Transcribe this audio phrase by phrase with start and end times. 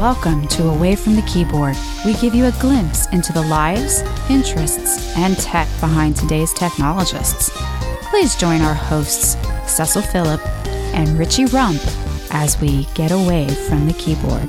[0.00, 1.76] Welcome to Away from the Keyboard.
[2.06, 4.00] We give you a glimpse into the lives,
[4.30, 7.50] interests, and tech behind today's technologists.
[8.08, 9.36] Please join our hosts,
[9.70, 10.40] Cecil Phillip
[10.94, 11.82] and Richie Rump,
[12.30, 14.48] as we get away from the keyboard.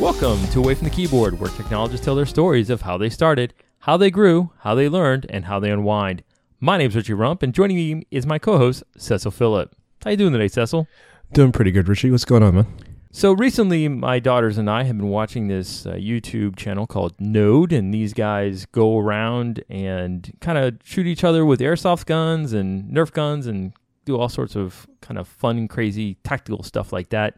[0.00, 3.52] Welcome to Away from the Keyboard, where technologists tell their stories of how they started,
[3.80, 6.22] how they grew, how they learned, and how they unwind.
[6.60, 9.76] My name's Richie Rump, and joining me is my co-host Cecil Phillip.
[10.02, 10.88] How you doing today, Cecil?
[11.34, 12.10] Doing pretty good, Richie.
[12.10, 12.91] What's going on, man?
[13.14, 17.70] So recently, my daughters and I have been watching this uh, YouTube channel called Node,
[17.70, 22.90] and these guys go around and kind of shoot each other with airsoft guns and
[22.90, 23.74] Nerf guns and
[24.06, 27.36] do all sorts of kind of fun, crazy tactical stuff like that.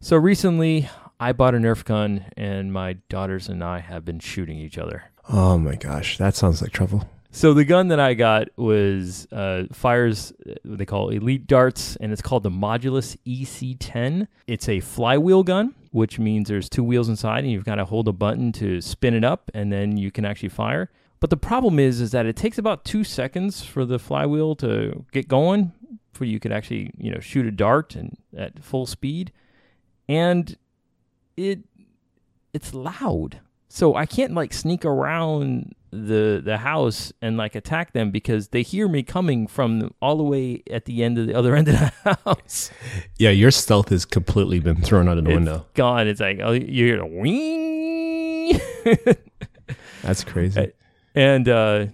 [0.00, 0.88] So recently,
[1.20, 5.04] I bought a Nerf gun, and my daughters and I have been shooting each other.
[5.28, 7.08] Oh my gosh, that sounds like trouble.
[7.34, 11.96] So the gun that I got was uh, fires uh, what they call elite darts,
[11.96, 14.28] and it's called the Modulus EC10.
[14.46, 18.06] It's a flywheel gun, which means there's two wheels inside, and you've got to hold
[18.06, 20.90] a button to spin it up, and then you can actually fire.
[21.20, 25.06] But the problem is, is that it takes about two seconds for the flywheel to
[25.10, 25.72] get going,
[26.12, 29.32] for you could actually, you know, shoot a dart and at full speed,
[30.06, 30.58] and
[31.38, 31.60] it
[32.52, 33.40] it's loud.
[33.70, 38.62] So I can't like sneak around the the house and like attack them because they
[38.62, 41.74] hear me coming from all the way at the end of the other end of
[41.74, 42.70] the house.
[43.18, 45.66] Yeah, your stealth has completely been thrown out of the It's window.
[45.74, 46.08] gone.
[46.08, 48.58] It's like oh, you hear a wing,
[50.02, 50.72] That's crazy.
[51.14, 51.86] and uh,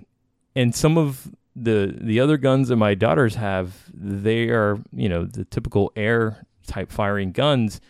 [0.55, 5.25] and some of the the other guns that my daughters have, they are you know
[5.25, 7.81] the typical air type firing guns,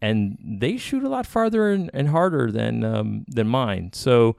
[0.00, 3.90] and they shoot a lot farther and, and harder than um, than mine.
[3.92, 4.36] So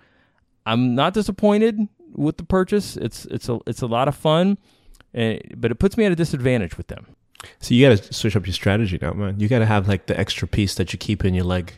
[0.71, 2.97] I'm not disappointed with the purchase.
[2.97, 4.57] It's it's a it's a lot of fun,
[5.13, 7.05] eh, but it puts me at a disadvantage with them.
[7.59, 9.39] So you got to switch up your strategy now, man.
[9.39, 11.73] You got to have like the extra piece that you keep in your leg.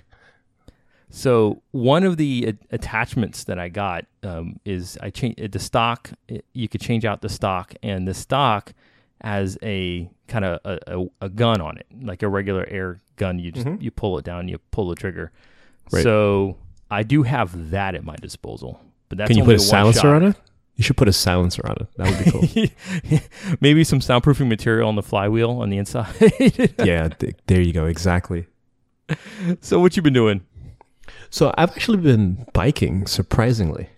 [1.10, 6.12] So one of the a- attachments that I got um, is I changed the stock.
[6.28, 8.74] it- You could change out the stock, and the stock
[9.22, 13.38] has a kind of a, a, a gun on it, like a regular air gun.
[13.40, 13.82] You just Mhm.
[13.82, 15.32] you pull it down, you pull the trigger.
[15.92, 16.02] Right.
[16.04, 16.58] So
[16.92, 18.80] I do have that at my disposal,
[19.10, 20.16] but that's Can you put a silencer shot.
[20.16, 20.36] on it?
[20.76, 21.88] You should put a silencer on it.
[21.98, 22.68] That would be
[23.10, 23.20] cool.
[23.62, 26.14] Maybe some soundproofing material on the flywheel on the inside.
[26.84, 27.86] yeah, th- there you go.
[27.86, 28.48] Exactly.
[29.62, 30.42] so what you been doing?
[31.30, 33.90] So I've actually been biking, surprisingly.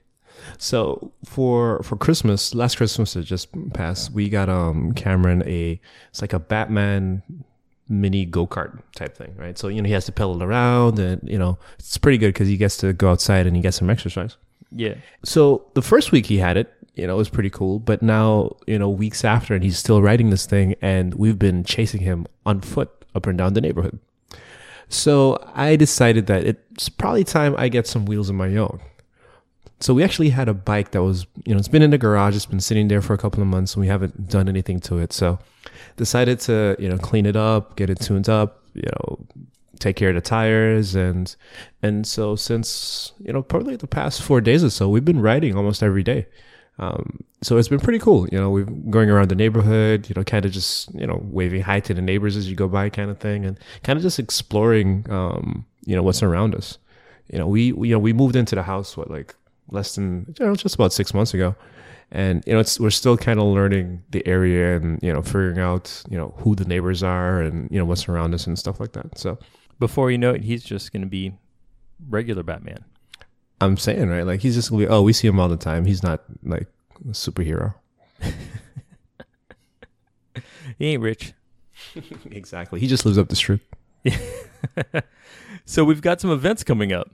[0.58, 5.80] So for for Christmas, last Christmas that just passed, we got um Cameron a
[6.10, 7.24] it's like a Batman
[7.90, 9.58] mini go kart type thing, right?
[9.58, 12.48] So you know he has to pedal around, and you know it's pretty good because
[12.48, 14.38] he gets to go outside and he gets some exercise.
[14.72, 14.96] Yeah.
[15.24, 17.80] So the first week he had it, you know, it was pretty cool.
[17.80, 21.64] But now, you know, weeks after, and he's still riding this thing, and we've been
[21.64, 24.00] chasing him on foot up and down the neighborhood.
[24.90, 28.80] So I decided that it's probably time I get some wheels of my own.
[29.80, 32.36] So we actually had a bike that was, you know, it's been in the garage,
[32.36, 35.00] it's been sitting there for a couple of months, and we haven't done anything to
[35.00, 35.12] it.
[35.12, 35.40] So
[35.98, 39.26] decided to, you know, clean it up, get it tuned up, you know,
[39.84, 40.96] take care of the tires.
[40.96, 41.36] And
[41.82, 45.56] and so since you know probably the past four days or so we've been riding
[45.56, 46.26] almost every day.
[46.80, 48.28] Um, so it's been pretty cool.
[48.30, 51.62] You know we're going around the neighborhood you know kind of just you know waving
[51.62, 54.20] hi to the neighbors as you go by kind of thing and kind of just
[54.20, 56.78] exploring um, you know what's around us.
[57.32, 59.36] You know we, we you know we moved into the house what like
[59.70, 61.56] less than you know just about six months ago
[62.12, 65.60] and you know it's we're still kind of learning the area and you know figuring
[65.60, 68.80] out you know who the neighbors are and you know what's around us and stuff
[68.80, 69.38] like that so
[69.80, 71.34] Before you know it, he's just going to be
[72.10, 72.86] regular Batman.
[73.60, 74.26] I'm saying, right?
[74.26, 75.86] Like he's just gonna be, oh, we see him all the time.
[75.86, 76.68] He's not like
[77.02, 77.76] a superhero.
[80.80, 81.34] He ain't rich.
[82.32, 82.80] exactly.
[82.80, 83.62] He just lives up the street.
[85.66, 87.12] so we've got some events coming up.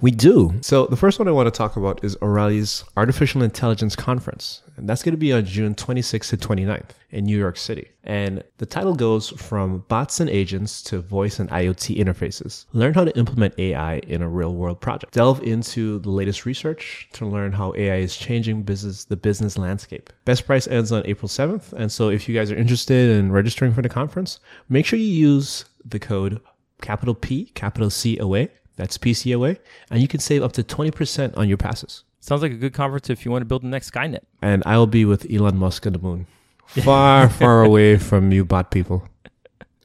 [0.00, 0.54] We do.
[0.60, 4.62] So the first one I want to talk about is O'Reilly's Artificial Intelligence Conference.
[4.76, 7.88] And that's going to be on June 26th to 29th in New York City.
[8.02, 12.66] And the title goes from bots and agents to voice and IoT interfaces.
[12.72, 15.14] Learn how to implement AI in a real world project.
[15.14, 20.12] Delve into the latest research to learn how AI is changing business the business landscape.
[20.24, 21.72] Best price ends on April 7th.
[21.72, 25.06] And so if you guys are interested in registering for the conference, make sure you
[25.06, 26.40] use the code
[26.80, 28.48] capital P, capital C OA.
[28.76, 29.58] That's PCOA.
[29.90, 32.04] And you can save up to 20% on your passes.
[32.20, 34.20] Sounds like a good conference if you want to build the next Skynet.
[34.40, 36.26] And I'll be with Elon Musk on the moon.
[36.66, 39.06] Far, far away from you bot people.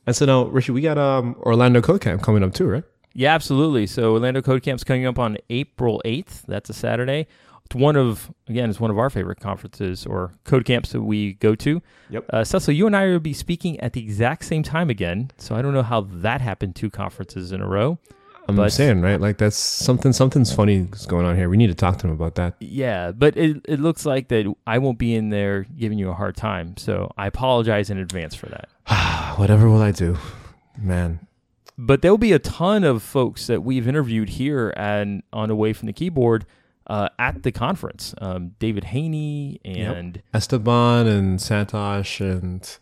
[0.06, 2.84] And so now, Richie, we got um Orlando Code Camp coming up too, right?
[3.14, 3.86] Yeah, absolutely.
[3.88, 6.44] So Orlando Code Camp's coming up on April 8th.
[6.48, 7.28] That's a Saturday.
[7.66, 11.34] It's one of again, it's one of our favorite conferences or code camps that we
[11.34, 11.82] go to.
[12.10, 12.26] Yep.
[12.32, 15.30] Uh, Cecil, you and I will be speaking at the exact same time again.
[15.38, 16.76] So I don't know how that happened.
[16.76, 18.00] Two conferences in a row.
[18.50, 19.20] I'm But- saying, right?
[19.20, 20.12] Like that's something.
[20.14, 21.50] Something's funny is going on here.
[21.50, 22.56] We need to talk to him about that.
[22.60, 26.14] Yeah, but it it looks like that I won't be in there giving you a
[26.14, 26.76] hard time.
[26.78, 28.70] So I apologize in advance for that.
[29.38, 30.18] Whatever will I do,
[30.78, 31.20] man?
[31.78, 35.86] But there'll be a ton of folks that we've interviewed here and on Away from
[35.88, 36.46] the Keyboard
[36.88, 38.14] uh, at the conference.
[38.20, 42.78] Um, David Haney and Esteban and Santosh and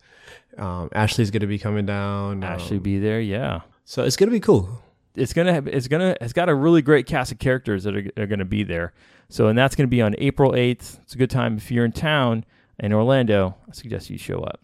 [0.58, 2.44] um, Ashley's going to be coming down.
[2.44, 3.22] Ashley um, be there.
[3.22, 3.62] Yeah.
[3.86, 4.82] so it's going to be cool.
[5.18, 8.24] It's gonna have it's gonna it's got a really great cast of characters that are,
[8.24, 8.94] are gonna be there.
[9.30, 11.00] So and that's gonna be on April eighth.
[11.04, 12.46] It's a good time if you're in town
[12.80, 13.56] in Orlando.
[13.68, 14.62] I suggest you show up.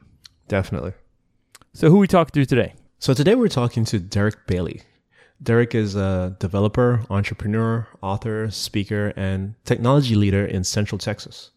[0.48, 0.94] Definitely.
[1.74, 2.76] So who we talking to today?
[3.00, 4.82] So today we're talking to Derick Bailey.
[5.42, 11.52] Derick is a developer, entrepreneur, author, speaker, and technology leader in Central Texas.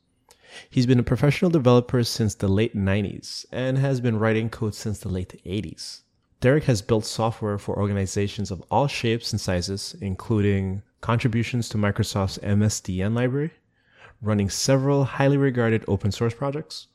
[0.71, 4.99] He's been a professional developer since the late 90s and has been writing code since
[4.99, 6.01] the late 80s.
[6.47, 12.39] Derick has built software for organizations of all shapes and sizes, including contributions to Microsoft's
[12.39, 13.51] MSDN library,
[14.23, 16.87] running several highly regarded open source projects,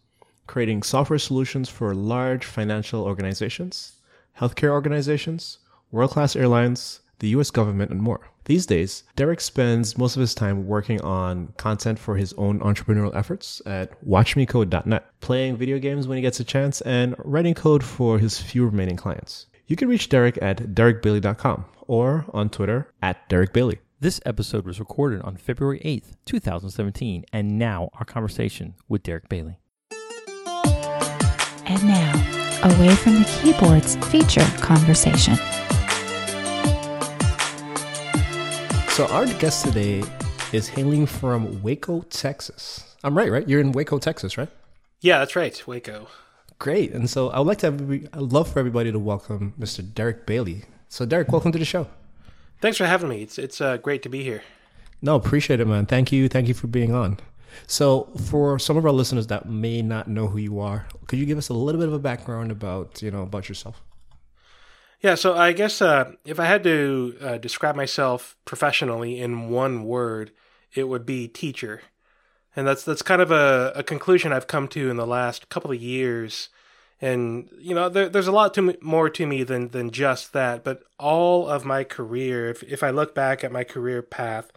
[0.48, 3.98] creating software solutions for large financial organizations,
[4.40, 5.58] healthcare organizations,
[5.92, 8.31] world class airlines, the US government, and more.
[8.46, 13.16] These days, Derick spends most of his time working on content for his own entrepreneurial
[13.16, 18.18] efforts at watchmecode.net, playing video games when he gets a chance, and writing code for
[18.18, 19.46] his few remaining clients.
[19.68, 23.80] You can reach Derick at derickbailey.com or on Twitter at Derick Bailey.
[24.00, 29.04] This episode was recorded on February eighth, two thousand seventeen, and now our conversation with
[29.04, 29.60] Derick Bailey.
[31.66, 32.12] And now,
[32.64, 35.38] away from the keyboards feature conversation.
[39.02, 40.04] So, our guest today
[40.54, 42.96] is hailing from Waco, Texas.
[43.04, 43.50] I'm right, right?
[43.50, 44.48] You're in Waco, Texas, right?
[45.00, 46.08] Yeah, that's right, Waco.
[46.60, 46.92] Great.
[46.92, 49.82] And so I would like to have, I'd love for everybody to welcome Mr.
[49.82, 50.66] Derick Bailey.
[50.88, 51.88] So, Derick, welcome to the show.
[52.60, 53.24] Thanks for having me.
[53.24, 54.44] It's it's uh, great to be here.
[55.02, 55.88] No, appreciate it, man.
[55.88, 56.30] Thank you.
[56.30, 57.18] Thank you for being on.
[57.66, 61.26] So, for some of our listeners that may not know who you are, could you
[61.26, 63.82] give us a little bit of a background about, you know, about yourself?
[65.02, 69.84] Yeah, so I guess uh, if I had to uh, describe myself professionally in one
[69.84, 70.32] word,
[70.76, 71.82] it would be teacher,
[72.56, 75.72] and that's that's kind of a, a conclusion I've come to in the last couple
[75.72, 76.50] of years.
[77.02, 80.34] And you know, there, there's a lot to me, more to me than than just
[80.34, 80.64] that.
[80.64, 84.52] But all of my career, if if I look back at my career path,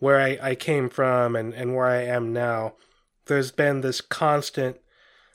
[0.00, 2.74] where I, I came from and, and where I am now,
[3.26, 4.78] there's been this constant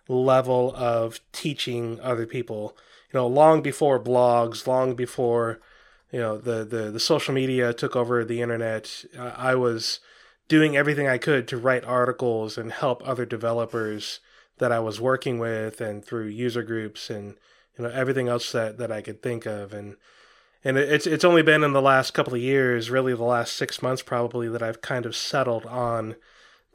[0.09, 2.75] level of teaching other people.
[3.11, 5.59] You know, long before blogs, long before
[6.11, 9.99] you know the the, the social media took over the internet, I was
[10.47, 14.19] doing everything I could to write articles and help other developers
[14.57, 17.35] that I was working with and through user groups and
[17.77, 19.95] you know everything else that, that I could think of and
[20.63, 23.81] and it's it's only been in the last couple of years, really the last six
[23.81, 26.15] months probably, that I've kind of settled on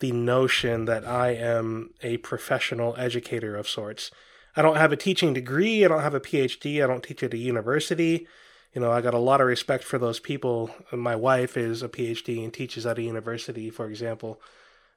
[0.01, 4.11] the notion that I am a professional educator of sorts.
[4.57, 7.35] I don't have a teaching degree, I don't have a PhD, I don't teach at
[7.35, 8.27] a university.
[8.73, 10.71] You know, I got a lot of respect for those people.
[10.91, 14.41] My wife is a PhD and teaches at a university, for example.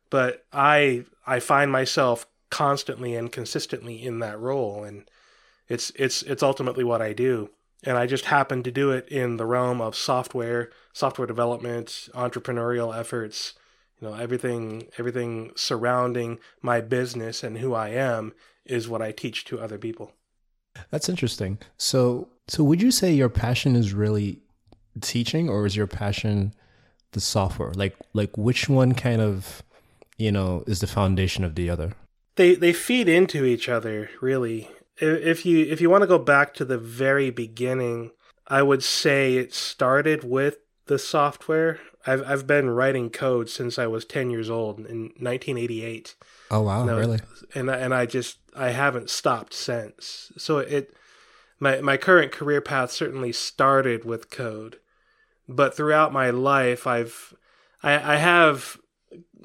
[0.09, 5.09] But I I find myself constantly and consistently in that role and
[5.67, 7.49] it's it's it's ultimately what I do
[7.83, 12.97] and I just happen to do it in the realm of software, software development, entrepreneurial
[12.97, 13.53] efforts,
[13.99, 18.33] you know, everything everything surrounding my business and who I am
[18.69, 20.11] is what I teach to other people.
[20.91, 21.57] That's interesting.
[21.77, 24.41] So, so would you say your passion is really
[25.01, 26.53] teaching, or is your passion
[27.11, 27.73] the software?
[27.73, 29.63] Like, like which one kind of,
[30.17, 31.93] you know, is the foundation of the other?
[32.35, 34.69] They they feed into each other, really.
[34.99, 38.11] If you if you want to go back to the very beginning,
[38.47, 41.79] I would say it started with the software.
[42.07, 46.15] I've I've been writing code since I was 10 years old in 1988.
[46.49, 47.19] Oh wow, really?
[47.53, 50.31] and I- and I just I haven't stopped since.
[50.37, 50.93] So it
[51.59, 54.79] my my current career path certainly started with code,
[55.47, 57.33] but throughout my life I've
[57.83, 58.77] I, I have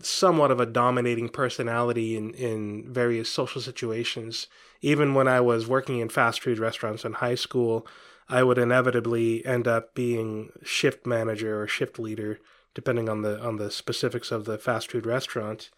[0.01, 4.47] somewhat of a dominating personality in in various social situations.
[4.81, 7.87] Even when I was working in fast food restaurants in high school,
[8.29, 12.41] I would inevitably end up being shift manager or shift leader,
[12.75, 15.71] depending on the on the specifics of the fast food restaurant.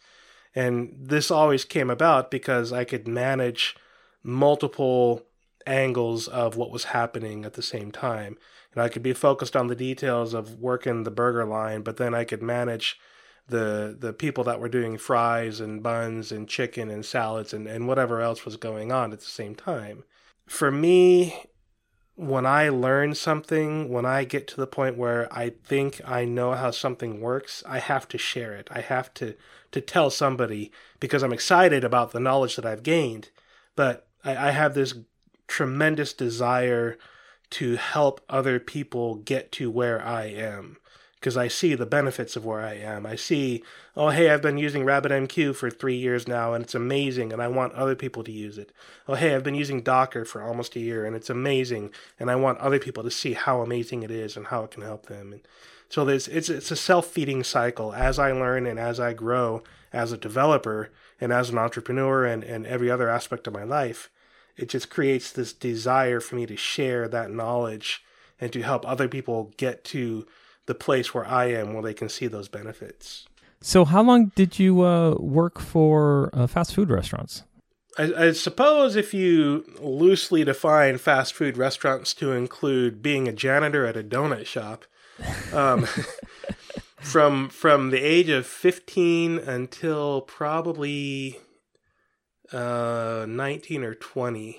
[0.55, 3.77] And this always came about because I could manage
[4.23, 5.23] multiple
[5.67, 8.37] angles of what was happening at the same time.
[8.73, 12.15] And I could be focused on the details of working the burger line, but then
[12.15, 12.99] I could manage
[13.47, 17.87] the the people that were doing fries and buns and chicken and salads and, and
[17.87, 20.05] whatever else was going on at the same time.
[20.47, 21.45] For me,
[22.17, 26.53] when I learn something, when I get to the point where I think I know
[26.53, 28.69] how something works, I have to share it.
[28.71, 29.35] I have to
[29.73, 33.31] to tell somebody because I'm excited about the knowledge that I've gained.
[33.75, 34.95] But I, I have this
[35.49, 36.97] tremendous desire
[37.51, 40.77] to help other people get to where I am
[41.25, 43.07] because I see the benefits of where I am.
[43.07, 43.65] I see,
[43.97, 47.49] oh, hey, I've been using RabbitMQ for three years now and it's amazing and I
[47.49, 48.73] want other people to use it.
[49.09, 52.37] Oh, hey, I've been using Docker for almost a year and it's amazing and I
[52.37, 55.33] want other people to see how amazing it is and how it can help them.
[55.33, 55.41] And
[55.89, 57.95] so there's, it's, it's a self feeding cycle.
[57.95, 59.63] As I learn and as I grow
[59.95, 60.91] as a developer
[61.23, 64.11] and as an entrepreneur and, and every other aspect of my life,
[64.59, 68.05] it just creates this desire for me to share that knowledge
[68.39, 70.27] and to help other people get to
[70.67, 73.27] the place where I am where they can see those benefits.
[73.61, 77.45] So, how long did you uh, work for uh, fast food restaurants?
[77.97, 83.87] I, I, suppose if you loosely define fast food restaurants to include being a janitor
[83.87, 84.85] at a donut shop,
[85.53, 85.87] um,
[86.99, 91.39] from from the age of fifteen until probably
[92.53, 94.59] uh, nineteen or twenty,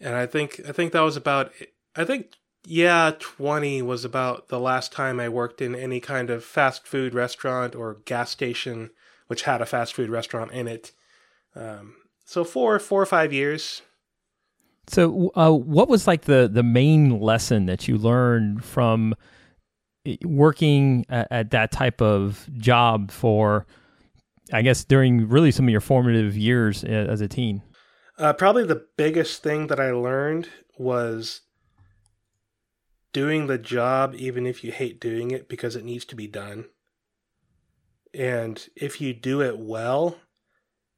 [0.00, 1.52] and I think I think that was about
[1.94, 2.32] I think
[2.64, 7.14] yeah, 20 was about the last time I worked in any kind of fast food
[7.14, 8.90] restaurant or gas station,
[9.26, 10.92] which had a fast food restaurant in it.
[11.56, 13.82] Um, so four, four or five years.
[14.88, 19.14] So, uh, what was like the the main lesson that you learned from
[20.04, 23.64] eh, working at, at that type of job for,
[24.52, 27.62] I guess, during really some of your formative years eh, as a teen?
[28.18, 31.42] Uh, probably the biggest thing that I learned was
[33.12, 36.66] doing the job even if you hate doing it because it needs to be done.
[38.14, 40.16] And if you do it well,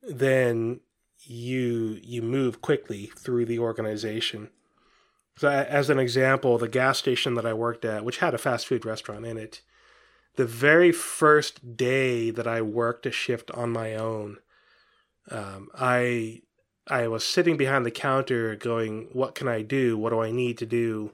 [0.03, 0.81] then
[1.27, 4.51] you you move quickly through the organization.
[5.37, 8.67] So as an example, the gas station that I worked at, which had a fast
[8.67, 9.63] food restaurant in it,
[10.37, 14.39] the very first day that I worked a shift on my own,
[15.31, 16.43] um, I
[16.87, 19.97] I was sitting behind the counter going, "What can I do?
[19.97, 21.13] What do I need to do?"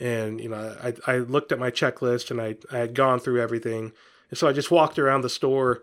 [0.00, 3.40] And you know I, I looked at my checklist and I, I had gone through
[3.40, 3.92] everything.
[4.30, 5.82] And so i just walked around the store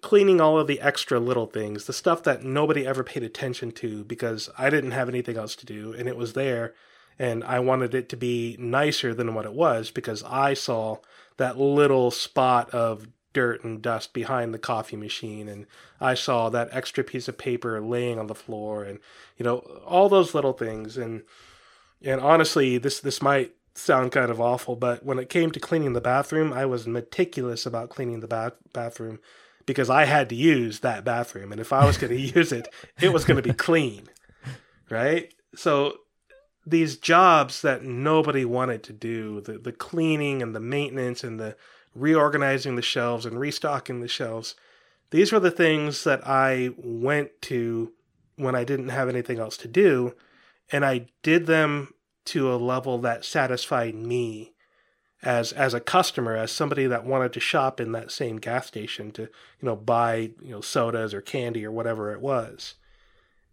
[0.00, 4.04] cleaning all of the extra little things the stuff that nobody ever paid attention to
[4.04, 6.74] because i didn't have anything else to do and it was there.
[7.18, 10.98] And i wanted it to be nicer than what it was because i saw
[11.36, 15.66] that little spot of dirt and dust behind the coffee machine and
[16.00, 18.98] i saw that extra piece of paper laying on the floor and
[19.38, 20.96] you know all those little things.
[20.96, 21.22] And
[22.04, 25.92] and honestly, this this might sound kind of awful, but when it came to cleaning
[25.92, 29.18] the bathroom, I was meticulous about cleaning the bath bathroom
[29.64, 32.68] because I had to use that bathroom, and if I was going to use it,
[33.00, 34.08] it was going to be clean,
[34.90, 35.32] right?
[35.54, 35.98] So
[36.66, 41.56] these jobs that nobody wanted to do, the the cleaning and the maintenance and the
[41.94, 44.54] reorganizing the shelves and restocking the shelves,
[45.10, 47.92] these were the things that I went to
[48.36, 50.14] when I didn't have anything else to do
[50.72, 51.92] and I did them
[52.24, 54.54] to a level that satisfied me
[55.22, 59.12] as as a customer, as somebody that wanted to shop in that same gas station
[59.12, 59.28] to you
[59.62, 62.74] know buy you know sodas or candy or whatever it was.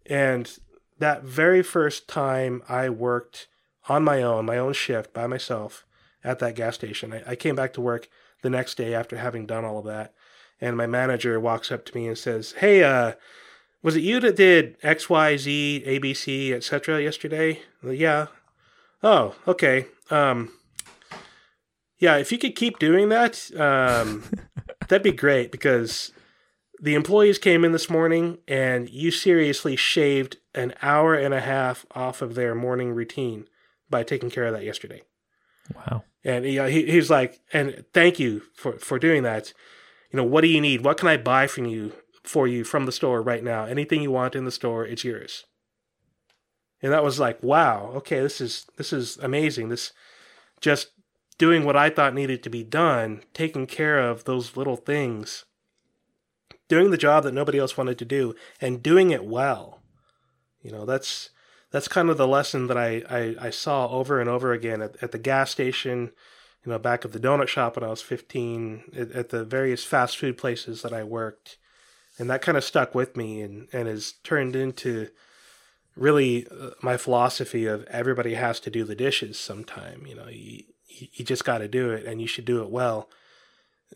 [0.06, 0.58] And
[0.98, 3.46] that very first time I worked
[3.88, 5.84] on my own, my own shift by myself
[6.24, 8.08] at that gas station, I, I came back to work
[8.42, 10.14] the next day after having done all of that,
[10.60, 13.12] and my manager walks up to me and says, "Hey, uh,
[13.82, 17.02] was it you that did X, Y, Z, A, B, C, etc.
[17.02, 17.60] yesterday?
[17.82, 18.26] yeah.
[19.02, 19.86] Oh, okay.
[20.10, 20.52] Um,
[21.98, 24.24] yeah, if you could keep doing that, um,
[24.88, 26.12] that'd be great because
[26.80, 31.86] the employees came in this morning and you seriously shaved an hour and a half
[31.94, 33.46] off of their morning routine
[33.88, 35.02] by taking care of that yesterday.
[35.74, 36.04] Wow.
[36.24, 39.52] And he, he he's like, and thank you for, for doing that.
[40.10, 40.84] You know, what do you need?
[40.84, 43.64] What can I buy from you for you from the store right now.
[43.64, 45.44] Anything you want in the store, it's yours.
[46.82, 49.68] And that was like, wow, okay, this is this is amazing.
[49.68, 49.92] This
[50.60, 50.90] just
[51.38, 55.44] doing what I thought needed to be done, taking care of those little things,
[56.68, 59.82] doing the job that nobody else wanted to do, and doing it well.
[60.62, 61.30] You know, that's
[61.70, 65.02] that's kind of the lesson that I, I, I saw over and over again at,
[65.02, 66.10] at the gas station,
[66.64, 69.84] you know, back at the donut shop when I was 15, at, at the various
[69.84, 71.58] fast food places that I worked
[72.20, 75.08] and that kind of stuck with me and and has turned into
[75.96, 80.62] really uh, my philosophy of everybody has to do the dishes sometime you know you,
[80.86, 83.08] you just got to do it and you should do it well.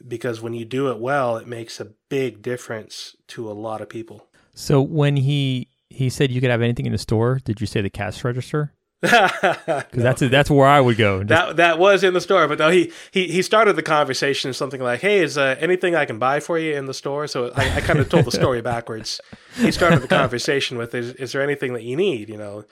[0.09, 3.89] Because when you do it well it makes a big difference to a lot of
[3.89, 4.27] people.
[4.55, 7.83] So when he he said you could have anything in the store did you say
[7.83, 8.73] the cash register
[9.05, 11.23] Because that's that's where I would go.
[11.23, 14.53] Just- that that was in the store, but no, he he he started the conversation
[14.53, 17.53] something like, "Hey, is uh, anything I can buy for you in the store?" So
[17.55, 19.21] I, I kind of told the story backwards.
[19.57, 22.65] He started the conversation with, "Is is there anything that you need?" You know,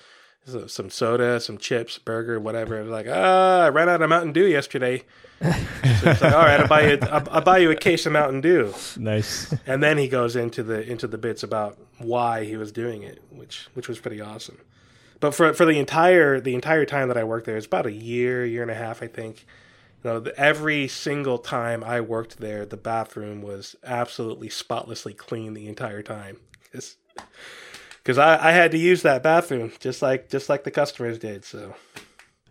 [0.46, 2.78] so- some soda, some chips, burger, whatever.
[2.78, 5.02] I was like, "Ah, I ran out of Mountain Dew yesterday."
[5.42, 5.48] So
[6.06, 8.72] like, "All right, I'll buy you I'll, I'll buy you a case of Mountain Dew."
[8.96, 9.52] nice.
[9.66, 13.22] And then he goes into the into the bits about why he was doing it,
[13.30, 14.58] which which was pretty awesome.
[15.22, 17.92] But for for the entire the entire time that I worked there, it's about a
[17.92, 19.46] year, year and a half, I think.
[20.02, 25.54] You know, the, every single time I worked there, the bathroom was absolutely spotlessly clean
[25.54, 26.38] the entire time.
[26.72, 31.44] Because I, I had to use that bathroom just like just like the customers did.
[31.44, 31.76] So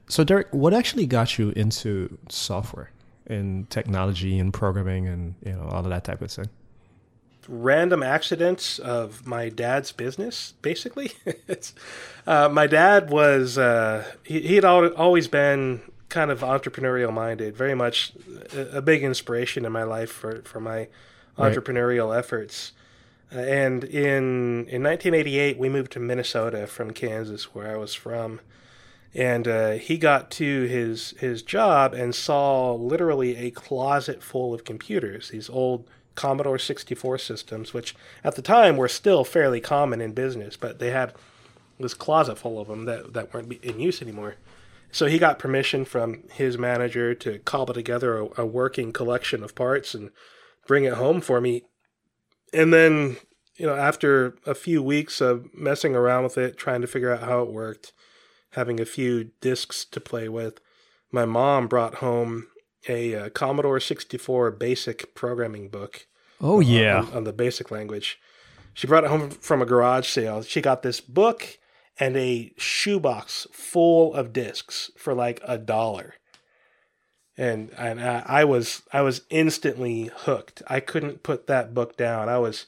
[0.07, 2.89] So, Derick, what actually got you into software
[3.27, 6.47] and technology and programming and you know all of that type of thing?
[7.47, 11.11] Random accidents of my dad's business basically.
[11.47, 11.73] It's,
[12.27, 17.55] uh, my dad was uh, he, he had al- always been kind of entrepreneurial minded
[17.55, 18.13] very much
[18.53, 20.87] a, a big inspiration in my life for, for my
[21.37, 21.55] Right.
[21.55, 22.73] entrepreneurial efforts.
[23.33, 28.41] Uh, and in in 1988 we moved to minnesota from kansas where i was from.
[29.15, 34.65] And uh, he got to his his job and saw literally a closet full of
[34.65, 40.11] computers these old commodore 64 systems which at the time were still fairly common in
[40.13, 41.13] business but they had
[41.81, 44.35] this closet full of them that, that weren't in use anymore.
[44.91, 49.55] So he got permission from his manager to cobble together a, a working collection of
[49.55, 50.11] parts and
[50.67, 51.63] bring it home for me.
[52.53, 53.17] And then
[53.55, 57.23] you know after a few weeks of messing around with it trying to figure out
[57.23, 57.93] how it worked
[58.51, 60.59] having a few discs to play with,
[61.09, 62.47] my mom brought home
[62.87, 66.07] a uh, Commodore 64 basic programming book.
[66.39, 67.01] Oh yeah.
[67.01, 68.19] on, on the basic language.
[68.73, 70.41] She brought it home from a garage sale.
[70.43, 71.59] She got this book
[71.99, 76.15] and a shoebox full of discs for like a dollar.
[77.37, 80.61] And and I, I was I was instantly hooked.
[80.67, 82.29] I couldn't put that book down.
[82.29, 82.65] I was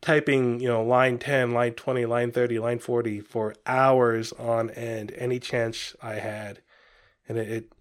[0.00, 5.12] typing, you know, line 10, line 20, line 30, line 40 for hours on end,
[5.16, 6.60] any chance I had.
[7.26, 7.72] And it, it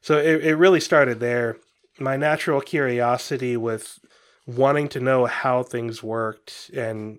[0.00, 1.56] so it, it really started there.
[1.98, 3.98] My natural curiosity with
[4.46, 7.18] wanting to know how things worked and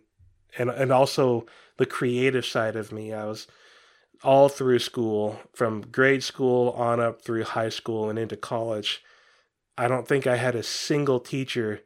[0.57, 1.45] and and also
[1.77, 3.13] the creative side of me.
[3.13, 3.47] I was
[4.23, 9.03] all through school, from grade school on up through high school and into college.
[9.77, 11.81] I don't think I had a single teacher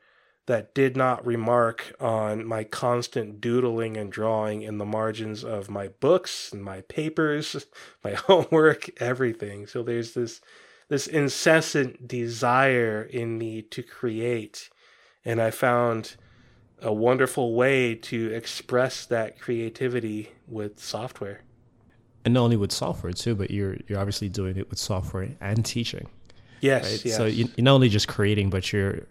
[0.47, 5.87] that did not remark on my constant doodling and drawing in the margins of my
[5.87, 7.65] books and my papers,
[8.03, 9.65] my homework, everything.
[9.65, 10.41] So there's this
[10.87, 14.69] this incessant desire in me to create
[15.25, 16.15] and I found
[16.81, 21.41] a wonderful way to express that creativity with software.
[22.23, 25.65] And not only with software too, but you're you're obviously doing it with software and
[25.65, 26.07] teaching.
[26.61, 27.05] Yes, Right?
[27.05, 27.17] yes.
[27.17, 29.07] So you, you're not only just creating, but you're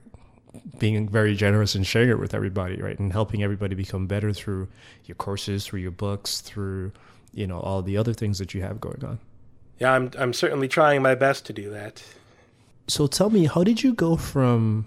[0.79, 2.99] being very generous and sharing it with everybody, right?
[2.99, 4.69] And helping everybody become better through
[5.05, 6.93] your courses, through your books, through
[7.33, 9.19] you know all the other things that you have going on.
[9.79, 12.03] Yeah, I'm I'm certainly trying my best to do that.
[12.89, 14.87] So tell me, how did you go from?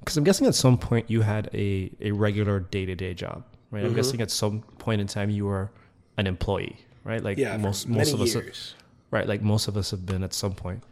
[0.00, 3.44] Because I'm guessing at some point you had a a regular day to day job,
[3.70, 3.84] right?
[3.84, 3.96] I'm Mhm.
[3.96, 5.70] guessing at some point in time you were
[6.16, 7.22] an employee, right?
[7.22, 8.74] Like Yeah, most most of us, years.
[9.10, 9.26] right?
[9.26, 10.82] Like most of us have been at some point.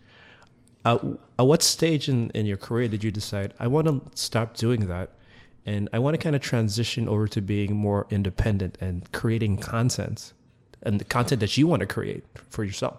[0.85, 0.99] Uh,
[1.39, 4.87] at what stage in, in your career did you decide I want to stop doing
[4.89, 5.11] that,
[5.65, 10.33] and I want to kind of transition over to being more independent and creating content,
[10.83, 12.99] and the content that you want to create for yourself?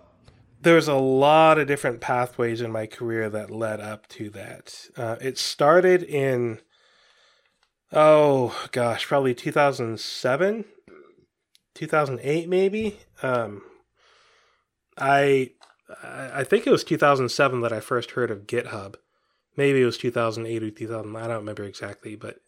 [0.61, 4.87] There's a lot of different pathways in my career that led up to that.
[4.97, 6.59] Uh, it started in,
[7.91, 10.65] oh gosh, probably 2007,
[11.75, 12.99] 2008 maybe.
[13.21, 13.61] Um,
[14.97, 15.51] I
[16.03, 18.95] I think it was 2007 that I first heard of GitHub.
[19.55, 21.15] Maybe it was 2008 or 2000.
[21.15, 22.39] I don't remember exactly, but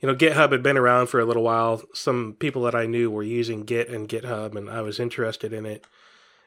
[0.00, 1.82] you know, GitHub had been around for a little while.
[1.94, 5.64] Some people that I knew were using Git and GitHub, and I was interested in
[5.64, 5.86] it.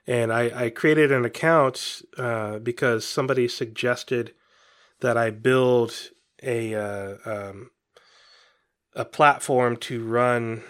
[0.08, 4.34] And I, I created an account uh, because somebody suggested
[5.00, 6.12] that I build
[6.44, 7.72] a uh, um,
[8.94, 10.64] a platform to run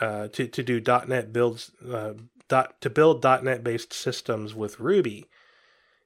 [0.00, 2.14] uh, to to do .NET builds uh,
[2.48, 5.26] dot to build .NET based systems with Ruby,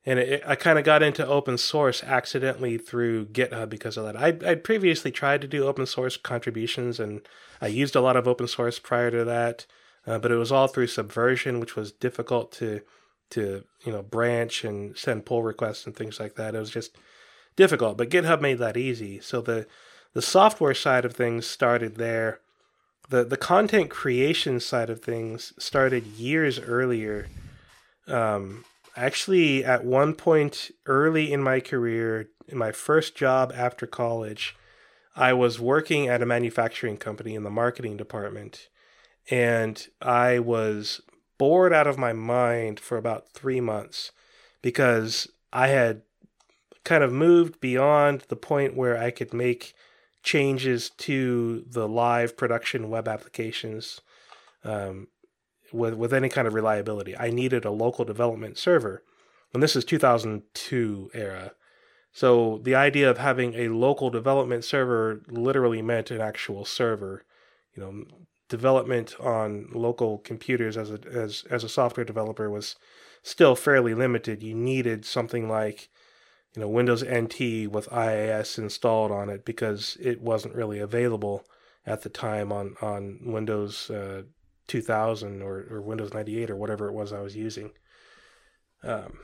[0.05, 4.17] and it, I kind of got into open source accidentally through GitHub because of that.
[4.17, 7.27] I I'd previously tried to do open source contributions, and
[7.61, 9.67] I used a lot of open source prior to that,
[10.07, 12.81] uh, but it was all through Subversion, which was difficult to
[13.31, 16.55] to you know branch and send pull requests and things like that.
[16.55, 16.97] It was just
[17.57, 19.21] difficult, but GitHub made that easy.
[19.21, 19.67] So the
[20.15, 22.41] the software side of things started there.
[23.11, 27.29] The the content creation side of things started years earlier
[28.09, 28.65] Um,
[28.97, 34.57] actually, at one point early in my career, in my first job after college,
[35.17, 38.69] I was working at a manufacturing company in the marketing department,
[39.31, 41.01] and I was
[41.39, 44.13] bored out of my mind for about three months
[44.63, 46.03] because I had
[46.85, 49.75] kind of moved beyond the point where I could make
[50.23, 54.01] changes to the live production web applications
[54.65, 55.09] um,
[55.73, 57.17] with with any kind of reliability.
[57.17, 59.03] I needed a local development server,
[59.53, 61.53] and this is 2002 era.
[62.13, 67.25] So the idea of having a local development server literally meant an actual server.
[67.75, 68.05] You know,
[68.49, 72.77] development on local computers as a as as a software developer was
[73.23, 74.43] still fairly limited.
[74.43, 75.89] You needed something like
[76.55, 81.45] you know Windows NT with IIS installed on it because it wasn't really available
[81.85, 84.23] at the time on on Windows uh,
[84.69, 87.73] 2000 or, or Windows 98 or whatever it was I was using.
[88.83, 89.19] Um,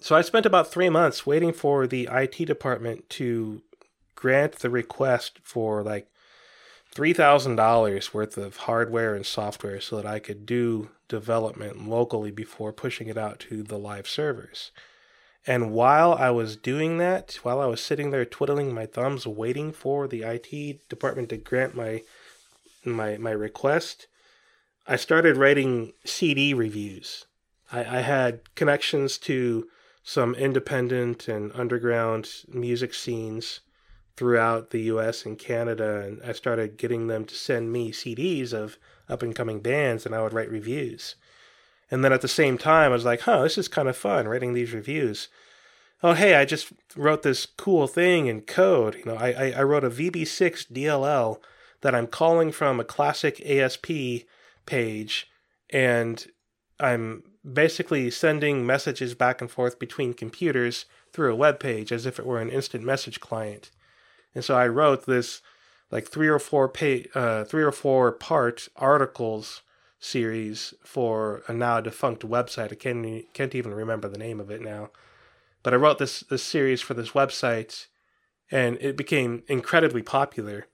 [0.00, 3.62] so I spent about three months waiting for the IT department to
[4.14, 6.08] grant the request for like
[6.94, 13.08] $3,000 worth of hardware and software so that I could do development locally before pushing
[13.08, 14.72] it out to the live servers.
[15.46, 19.72] And while I was doing that, while I was sitting there twiddling my thumbs waiting
[19.72, 22.02] for the IT department to grant my
[22.84, 24.06] my my request,
[24.86, 27.26] I started writing CD reviews.
[27.72, 29.68] I, I had connections to
[30.04, 33.60] some independent and underground music scenes
[34.16, 38.78] throughout the US and Canada, and I started getting them to send me CDs of
[39.08, 41.16] up and coming bands, and I would write reviews.
[41.90, 44.26] And then at the same time, I was like, huh, this is kind of fun
[44.28, 45.28] writing these reviews.
[46.02, 48.96] Oh, hey, I just wrote this cool thing in code.
[48.96, 51.38] You know, I, I, I wrote a VB6 DLL
[51.82, 54.24] that I'm calling from a classic ASP
[54.66, 55.30] page,
[55.70, 56.26] and
[56.80, 62.18] I'm basically sending messages back and forth between computers through a web page as if
[62.18, 63.70] it were an instant message client.
[64.34, 65.42] And so I wrote this
[65.90, 69.62] like three or four pay, uh, three or four part articles
[70.00, 72.72] series for a now defunct website.
[72.72, 74.90] I can't can't even remember the name of it now,
[75.62, 77.86] but I wrote this this series for this website,
[78.50, 80.66] and it became incredibly popular.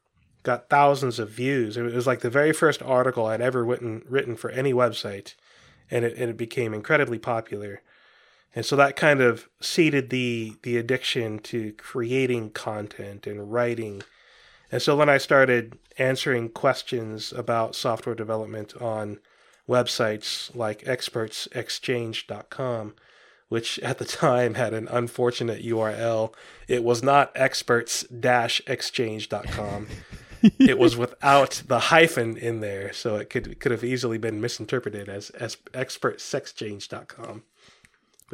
[0.45, 1.77] Got thousands of views.
[1.77, 5.35] It was like the very first article I'd ever written written for any website,
[5.91, 7.83] and it and it became incredibly popular.
[8.55, 14.03] And so that kind of seeded the the addiction to creating content and writing.
[14.71, 19.19] And so then I started answering questions about software development on
[19.69, 22.95] websites like expertsexchange.com,
[23.49, 26.33] which at the time had an unfortunate URL.
[26.67, 29.87] It was not experts-exchange.com.
[30.59, 35.09] it was without the hyphen in there, so it could could have easily been misinterpreted
[35.09, 37.43] as, as expertsexchange.com.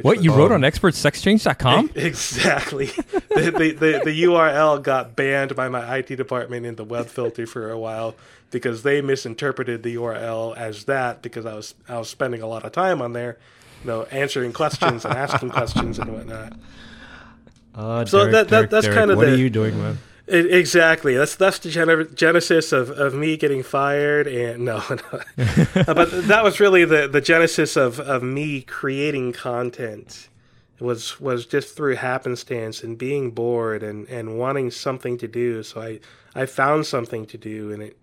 [0.02, 1.90] What you wrote on expertsexchange.com?
[1.94, 2.86] Exactly.
[2.86, 7.46] the, the, the, the, URL got banned by my IT department in the web filter
[7.46, 8.16] for a while
[8.50, 12.64] because they misinterpreted the URL as that because I was I was spending a lot
[12.64, 13.38] of time on there,
[13.82, 16.54] you know, answering questions and asking questions and whatnot.
[17.76, 19.76] Uh, so Derick, that, that Derick, that's Derick, kind of what the, are you doing,
[19.76, 19.98] man?
[20.26, 21.16] It, exactly.
[21.16, 25.20] That's that's the genesis of, of me getting fired, and no, no.
[25.86, 30.28] but that was really the, the genesis of, of me creating content.
[30.78, 35.62] It was was just through happenstance and being bored and, and wanting something to do.
[35.62, 36.00] So I,
[36.34, 37.98] I found something to do, and it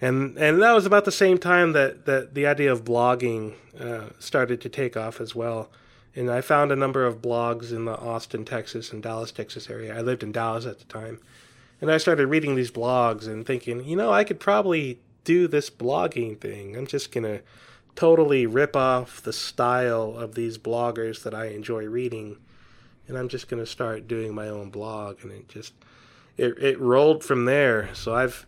[0.00, 4.08] and and that was about the same time that, that the idea of blogging uh,
[4.18, 5.70] started to take off as well.
[6.16, 9.96] And I found a number of blogs in the Austin, Texas, and Dallas, Texas area.
[9.96, 11.20] I lived in Dallas at the time
[11.82, 15.68] and I started reading these blogs and thinking, you know, I could probably do this
[15.68, 16.76] blogging thing.
[16.76, 17.42] I'm just going to
[17.96, 22.36] totally rip off the style of these bloggers that I enjoy reading.
[23.08, 25.24] And I'm just going to start doing my own blog.
[25.24, 25.74] And it just,
[26.36, 27.92] it, it rolled from there.
[27.94, 28.46] So I've,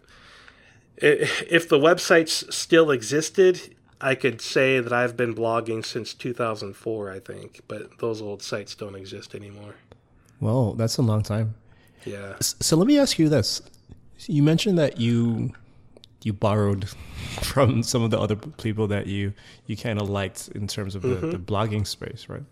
[0.97, 7.11] it, if the websites still existed, I could say that I've been blogging since 2004,
[7.11, 9.75] I think, but those old sites don't exist anymore.
[10.38, 11.57] Well, that's a long time.
[12.04, 12.36] Yeah.
[12.40, 13.62] So let me ask you this:
[14.26, 15.52] You mentioned that you
[16.22, 16.88] you borrowed
[17.42, 19.32] from some of the other people that you
[19.66, 21.30] you kind of liked in terms of mm-hmm.
[21.30, 22.44] the, the blogging space, right?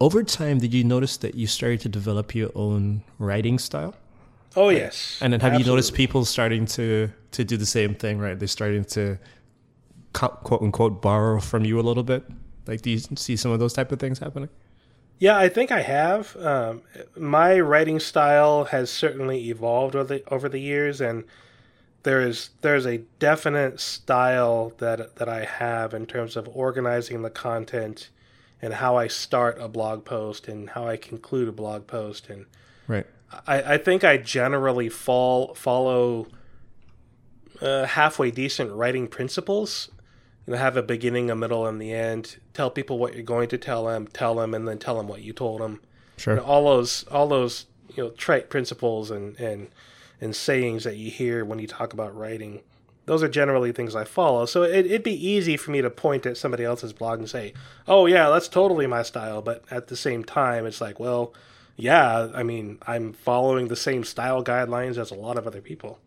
[0.00, 3.94] Over time, did you notice that you started to develop your own writing style?
[4.56, 5.18] Oh yes.
[5.20, 5.70] And then have Absolutely.
[5.70, 8.38] you noticed people starting to to do the same thing, right?
[8.38, 9.18] They're starting to
[10.12, 12.24] quote unquote borrow from you a little bit.
[12.66, 14.48] Like, do you see some of those type of things happening?
[15.20, 16.34] Yeah, I think I have.
[16.36, 16.82] Um,
[17.16, 21.24] my writing style has certainly evolved over the, over the years, and
[22.02, 27.30] there is there's a definite style that that I have in terms of organizing the
[27.30, 28.08] content
[28.62, 32.46] and how I start a blog post and how I conclude a blog post and
[32.90, 33.06] Right.
[33.46, 36.26] I, I think I generally fall follow
[37.60, 39.90] uh, halfway decent writing principles.
[40.46, 42.38] You know, have a beginning, a middle, and the end.
[42.54, 44.06] Tell people what you're going to tell them.
[44.06, 45.80] Tell them, and then tell them what you told them.
[46.16, 46.34] Sure.
[46.34, 49.68] You know, all those all those you know trite principles and and
[50.20, 52.60] and sayings that you hear when you talk about writing.
[53.06, 54.46] Those are generally things I follow.
[54.46, 57.54] So it, it'd be easy for me to point at somebody else's blog and say,
[57.88, 61.32] "Oh yeah, that's totally my style." But at the same time, it's like, well,
[61.76, 65.98] yeah, I mean, I'm following the same style guidelines as a lot of other people.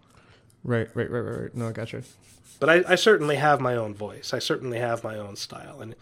[0.63, 1.55] Right, right, right, right, right.
[1.55, 2.03] No, I gotcha.
[2.63, 4.33] But I, I certainly have my own voice.
[4.33, 5.95] I certainly have my own style, and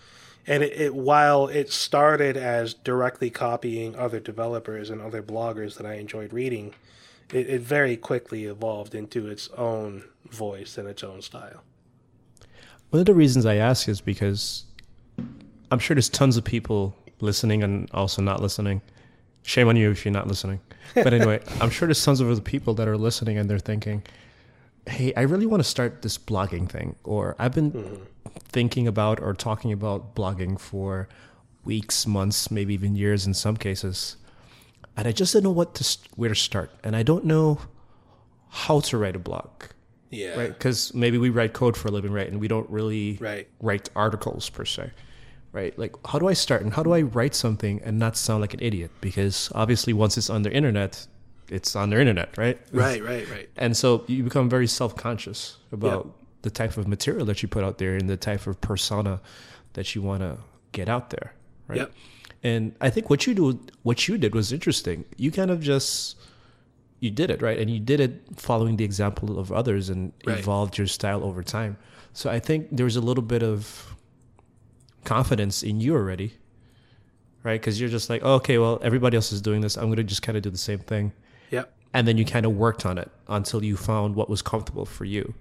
[0.45, 5.87] and it, it while it started as directly copying other developers and other bloggers that
[5.87, 6.75] I enjoyed reading,
[7.33, 11.63] it, it very quickly evolved into its own voice and its own style.
[12.91, 14.65] One of the reasons I ask is because
[15.71, 18.83] I'm sure there's tons of people listening and also not listening.
[19.41, 20.59] Shame on you if you're not listening.
[20.93, 24.03] But anyway, I'm sure there's tons of other people that are listening and they're thinking,
[24.87, 26.95] hey, I really want to start this blogging thing.
[27.03, 28.03] Or I've been mm-hmm.
[28.49, 31.07] thinking about or talking about blogging for
[31.63, 34.17] weeks, months, maybe even years in some cases.
[34.97, 36.71] And I just don't know what to where to start.
[36.83, 37.59] And I don't know
[38.49, 39.49] how to write a blog
[40.09, 40.35] Yeah.
[40.35, 40.49] right?
[40.49, 42.27] Because maybe we write code for a living, right?
[42.27, 43.47] And we don't really Right.
[43.61, 44.91] write articles per se,
[45.53, 45.77] right?
[45.79, 48.53] Like, how do I start and how do I write something and not sound like
[48.53, 48.91] an idiot?
[48.99, 51.07] Because obviously, once it's on the internet,
[51.51, 52.59] it's on their internet, right?
[52.71, 53.03] Right.
[53.03, 53.29] Right.
[53.29, 53.49] Right.
[53.57, 57.63] And so you become very self conscious about the type of material that you put
[57.63, 59.21] out there and the type of persona
[59.73, 60.37] that you want to
[60.71, 61.33] get out there,
[61.67, 61.79] right?
[61.79, 61.91] Yep.
[62.43, 65.05] And I think what you do, what you did was interesting.
[65.17, 66.17] You kind of just
[66.99, 70.39] you did it right, and you did it following the example of others and Right.
[70.39, 71.77] evolved your style over time.
[72.13, 73.95] So I think there was a little bit of
[75.03, 76.33] confidence in you already,
[77.43, 77.59] right?
[77.59, 79.77] Because you're just like, oh, okay, well, everybody else is doing this.
[79.77, 81.15] I'm going to just kind of do the same thing Yep.
[81.93, 85.05] And then you kind of worked on it until you found what was comfortable for
[85.05, 85.33] you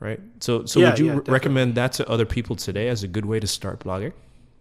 [0.00, 3.02] right so so Yeah, would you yeah, re- recommend that to other people today as
[3.02, 4.12] a good way to start blogging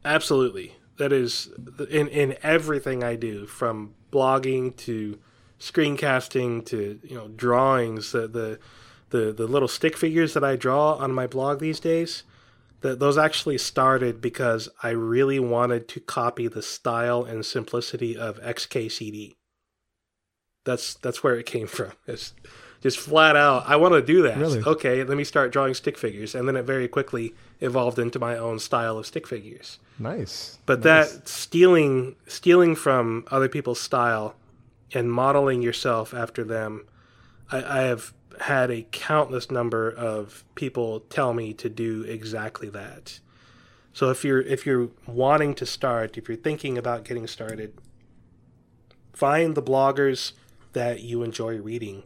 [0.06, 0.74] Absolutely.
[0.98, 1.50] That is
[1.92, 5.20] in in everything I do, from blogging to
[5.60, 8.12] screencasting to you know drawings.
[8.14, 8.60] The the
[9.10, 12.24] the, the little stick figures that I draw on my blog these days.
[12.82, 18.40] That those actually started because I really wanted to copy the style and simplicity of
[18.42, 19.36] XKCD.
[20.68, 21.94] That's that's where it came from.
[22.06, 22.34] It's
[22.82, 23.64] just flat out.
[23.66, 24.38] I want to do that.
[24.38, 24.62] Really?
[24.62, 28.38] Okay, let me start drawing stick figures, and then it very quickly evolved into my
[28.38, 29.80] own style of stick figures.
[29.98, 34.36] nice But that stealing stealing from other people's style
[34.94, 36.86] and modeling yourself after them,
[37.50, 43.22] I, I have had a countless number of people tell me to do exactly that.
[43.94, 47.74] So if you're if you're wanting to start, if you're thinking about getting started,
[49.14, 50.34] find the bloggers
[50.78, 52.04] that you enjoy reading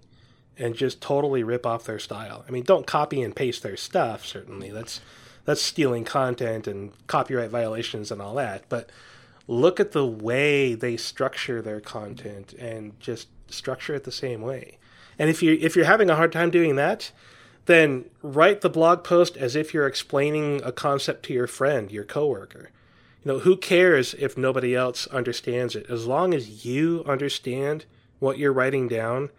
[0.58, 2.46] and just totally rip off their style.
[2.48, 4.72] I mean, don't copy and paste their stuff, certainly.
[4.72, 5.02] That's
[5.44, 8.64] that's stealing content and copyright violations and all that.
[8.70, 8.90] But
[9.46, 14.78] look at the way they structure their content and just structure it the same way.
[15.20, 17.12] And if you if you're having a hard time doing that,
[17.66, 22.06] then write the blog post as if you're explaining a concept to your friend, your
[22.06, 22.70] coworker.
[23.26, 25.90] You know, who cares if nobody else understands it?
[25.90, 27.84] As long as you understand
[28.22, 29.30] what you're writing down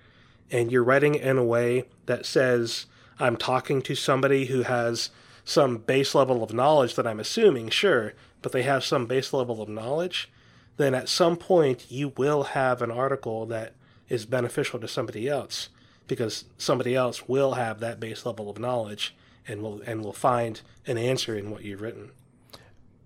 [0.50, 2.86] and you're writing it in a way that says,
[3.18, 5.08] I'm talking to somebody who has
[5.44, 9.62] some base level of knowledge that I'm assuming, sure, but they have some base level
[9.62, 10.30] of knowledge,
[10.76, 13.74] then at some point you will have an article that
[14.08, 15.68] is beneficial to somebody else
[16.08, 19.14] because somebody else will have that base level of knowledge
[19.46, 22.10] and will and will find an answer in what you've written.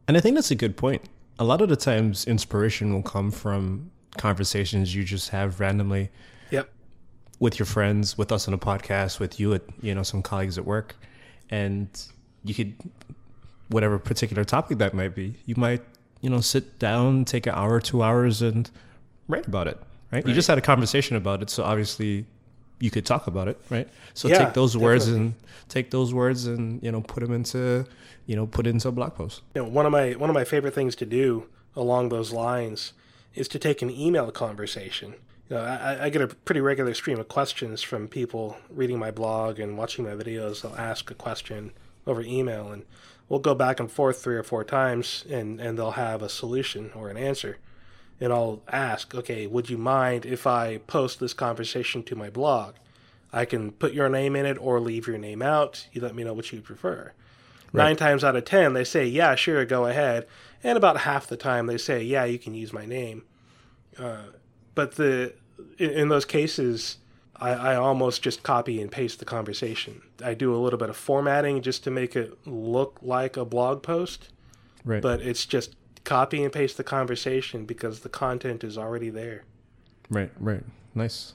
[0.08, 1.02] and i think that's a good point
[1.38, 6.10] a lot of the times inspiration will come from conversations you just have randomly
[6.50, 6.68] Yep.
[7.38, 10.58] with your friends, with us on a podcast, with you at you know some colleagues
[10.58, 10.96] at work,
[11.50, 11.88] and
[12.44, 12.74] you could
[13.68, 15.82] whatever particular topic that might be, you might
[16.20, 18.70] you know sit down, take an hour, two hours, and
[19.28, 19.78] write about it.
[20.12, 20.26] Right?
[20.26, 22.26] You just had a conversation about it, so obviously
[22.78, 23.88] you could talk about it, right?
[24.14, 25.26] So Yeah, take those words definitely.
[25.28, 25.34] and
[25.68, 27.86] take those words and you know put them into
[28.26, 29.42] you know put it into a blog post.
[29.56, 32.92] You know, one of my one of my favorite things to do along those lines
[33.36, 35.14] is to take an email conversation.
[35.48, 39.12] You know, I, I get a pretty regular stream of questions from people reading my
[39.12, 40.62] blog and watching my videos.
[40.62, 41.72] They'll ask a question
[42.06, 42.84] over email, and
[43.28, 46.90] we'll go back and forth three or four times, and and they'll have a solution
[46.96, 47.58] or an answer.
[48.18, 52.74] And I'll ask, okay, would you mind if I post this conversation to my blog?
[53.32, 55.86] I can put your name in it or leave your name out.
[55.92, 57.12] You let me know what you prefer.
[57.76, 57.84] Right.
[57.84, 60.26] Nine times out of ten, they say, yeah, sure, go ahead.
[60.64, 63.24] And about half the time, they say, yeah, you can use my name.
[63.98, 64.22] Uh,
[64.74, 65.34] but the
[65.78, 66.96] in, in those cases,
[67.36, 70.00] I, I, almost just copy and paste the conversation.
[70.24, 73.82] I do a little bit of formatting just to make it look like a blog
[73.82, 74.30] post.
[74.84, 75.02] Right.
[75.02, 79.44] But it's just copy and paste the conversation because the content is already there.
[80.08, 80.62] Right, right.
[80.94, 81.34] Nice.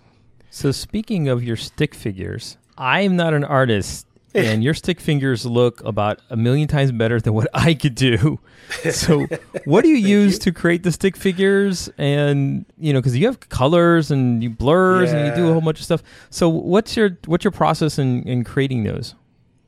[0.49, 5.83] So speaking of your stick figures, I'm not an artist and your stick fingers look
[5.83, 8.39] about a million times better than what I could do.
[8.91, 9.27] So,
[9.65, 10.39] what do you use you.
[10.39, 11.89] to create the stick figures?
[11.97, 15.17] And you know, because you have colors and you blurs yeah.
[15.17, 16.01] and you do a whole bunch of stuff.
[16.29, 19.13] So, what's your what's your process in in creating those?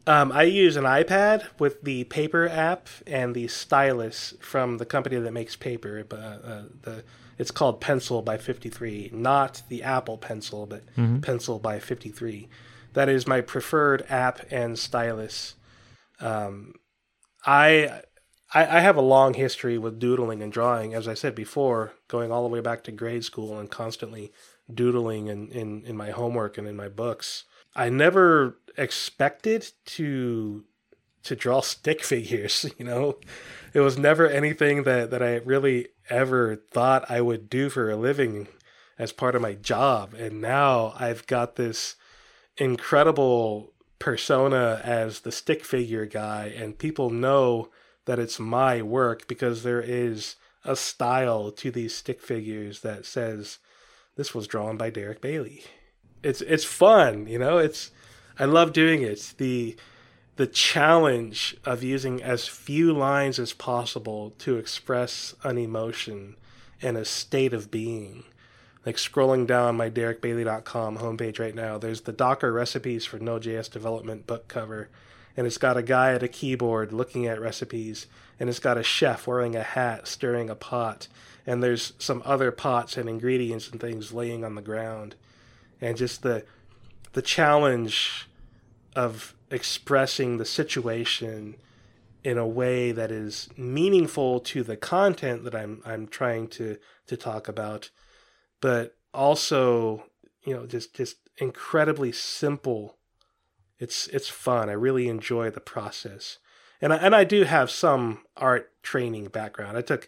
[0.08, 5.18] Um, I use an iPad with the paper app and the stylus from the company
[5.18, 6.06] that makes paper.
[6.08, 7.04] But uh, the
[7.38, 11.20] it's called Pencil by Fifty Three, not the Apple Pencil, but mm-hmm.
[11.20, 12.48] Pencil by Fifty Three
[12.94, 15.56] that is my preferred app and stylus.
[16.20, 16.76] Um,
[17.46, 18.02] I,
[18.54, 22.32] I, I have a long history with doodling and drawing, as I said before, going
[22.32, 24.32] all the way back to grade school and constantly
[24.74, 27.44] doodling in, in, in my homework and in my books.
[27.76, 30.66] I never expected to
[31.24, 33.18] to draw stick figures, you know.
[33.74, 37.96] It was never anything that, that I really ever thought I would do for a
[37.96, 38.48] living
[39.00, 40.14] as part of my job.
[40.14, 41.96] And now I've got this
[42.58, 47.70] incredible persona as the stick figure guy, and people know
[48.06, 50.36] that it's my work because there is
[50.66, 53.60] a style to these stick figures that says
[54.16, 55.64] this was drawn by Derick Bailey.
[56.22, 57.58] It's it's fun, you know.
[57.58, 57.92] It's
[58.40, 59.34] I love doing it.
[59.38, 59.76] The
[60.36, 66.36] the challenge of using as few lines as possible to express an emotion
[66.82, 68.24] and a state of being
[68.86, 74.28] like scrolling down my derickbailey.com homepage right now, there's the Docker recipes for Node.js development
[74.28, 74.90] book cover,
[75.38, 78.08] and it's got a guy at a keyboard looking at recipes,
[78.40, 81.08] and it's got a chef wearing a hat stirring a pot,
[81.46, 85.16] and there's some other pots and ingredients and things laying on the ground,
[85.80, 86.46] and just the
[87.14, 88.28] the challenge
[88.96, 91.56] of expressing the situation
[92.24, 97.18] in a way that is meaningful to the content that I'm I'm trying to to
[97.18, 97.90] talk about
[98.64, 100.06] but also
[100.46, 102.96] you know just just incredibly simple.
[103.78, 104.70] It's it's fun.
[104.70, 106.38] I really enjoy the process.
[106.82, 109.78] And I, and I do have some art training background.
[109.78, 110.08] I took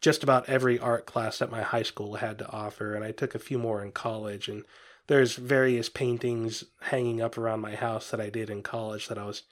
[0.00, 3.34] just about every art class that my high school had to offer and i took
[3.34, 4.48] a few more in college.
[4.48, 4.64] And
[5.08, 9.24] there's various paintings hanging up around my house that i did in college that i
[9.24, 9.42] was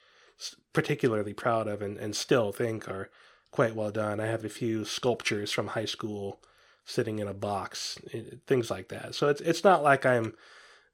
[0.71, 3.09] particularly proud of and, and still think are
[3.51, 4.21] quite well done.
[4.21, 6.39] I have a few sculptures from high school
[6.87, 9.13] sitting in a box, eh, things like that.
[9.13, 10.33] So it's it's not like I'm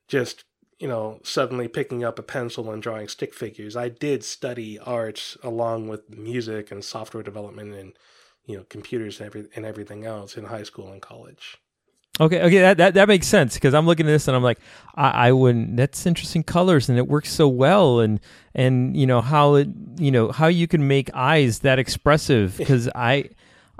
[0.09, 0.43] just
[0.79, 3.77] you know suddenly picking up a pencil and drawing stick figures.
[3.77, 7.93] I did study art along with music and software development and
[8.45, 11.57] you know computers and every and everything else in high school and college.
[12.19, 14.59] Okay, okay, that that, that makes sense because I'm looking at this and I'm like,
[14.95, 15.77] I, I wouldn't.
[15.77, 18.19] That's interesting colors and it works so well and
[18.55, 22.89] and you know how it you know how you can make eyes that expressive because
[22.95, 23.29] I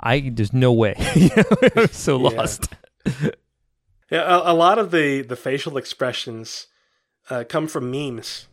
[0.04, 0.94] I there's no way.
[1.76, 2.36] I'm so yeah.
[2.36, 2.68] lost.
[4.10, 6.66] yeah, a, a, lot of the the facial expressions
[7.30, 8.46] uh, come from memes.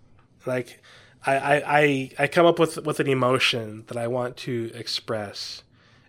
[0.46, 0.82] Like
[1.26, 5.64] I, I I I come up with with an emotion that I want to express,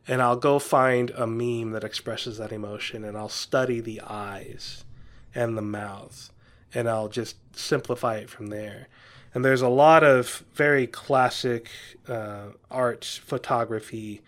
[0.07, 4.85] and I'll go find a meme that expresses that emotion, and I'll study the eyes
[5.35, 6.31] and the mouth,
[6.72, 8.87] and I'll just simplify it from there.
[9.35, 11.68] And there's a lot of very classic
[12.07, 14.20] uh, art photography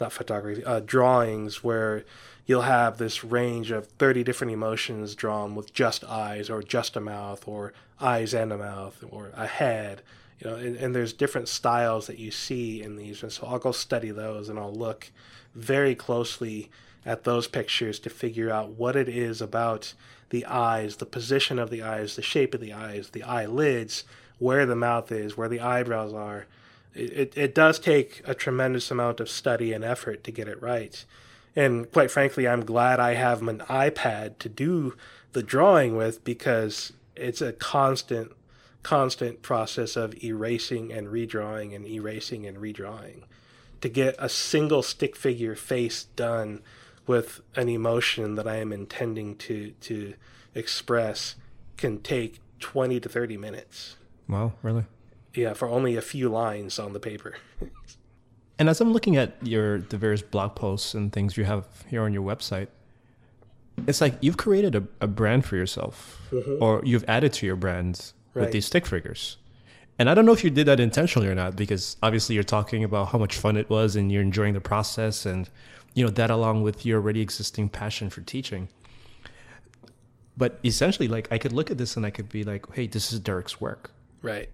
[0.00, 2.04] not photography, uh, drawings where
[2.46, 7.00] you'll have this range of 30 different emotions drawn with just eyes or just a
[7.00, 10.02] mouth or eyes and a mouth or a head
[10.40, 13.22] you know and, and, there's different styles that you see in these.
[13.22, 15.10] And so i'll go study those and i'll look
[15.54, 16.70] very closely
[17.04, 19.94] at those pictures to figure out what it is about
[20.30, 24.04] the eyes the position of the eyes the shape of the eyes the eyelids
[24.38, 26.46] where the mouth is where the eyebrows are
[26.94, 31.04] it, it does take a tremendous amount of study and effort to get it right.
[31.56, 34.96] And quite frankly, I'm glad I have an iPad to do
[35.32, 38.32] the drawing with because it's a constant,
[38.82, 43.22] constant process of erasing and redrawing and erasing and redrawing.
[43.80, 46.60] To get a single stick figure face done
[47.06, 50.14] with an emotion that I am intending to, to
[50.54, 51.34] express
[51.76, 53.96] can take 20 to 30 minutes.
[54.28, 54.84] Wow, really?
[55.34, 57.36] Yeah, for only a few lines on the paper.
[58.58, 62.02] and as I'm looking at your the various blog posts and things you have here
[62.02, 62.68] on your website,
[63.86, 66.62] it's like you've created a, a brand for yourself, mm-hmm.
[66.62, 69.36] or you've added to your brand with these stick figures.
[69.98, 72.84] And I don't know if you did that intentionally or not, because obviously you're talking
[72.84, 75.48] about how much fun it was and you're enjoying the process, and
[75.94, 78.68] you know that along with your already existing passion for teaching.
[80.36, 83.12] But essentially, like I could look at this and I could be like, "Hey, this
[83.12, 83.90] is Derick's work."
[84.22, 84.48] Right.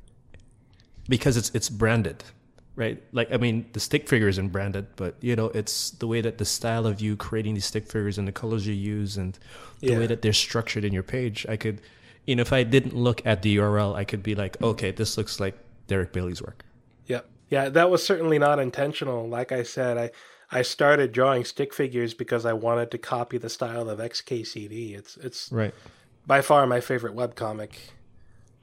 [1.08, 2.24] Because it's it's branded
[2.74, 6.20] right like i mean the stick figure isn't branded but you know it's the way
[6.20, 9.38] that the style of you creating these stick figures and the colors you use and
[9.80, 9.98] the Yeah.
[9.98, 11.80] way that they're structured in your page i could
[12.26, 15.16] you know if i didn't look at the url i could be like okay this
[15.16, 16.64] looks like derick bailey's work
[17.06, 17.26] Yep.
[17.48, 19.26] Yeah, that was certainly not intentional.
[19.28, 20.10] Like I said, I
[20.50, 24.98] I started drawing stick figures because I wanted to copy the style of XKCD.
[24.98, 25.72] It's it's right
[26.26, 27.70] by far my favorite webcomic.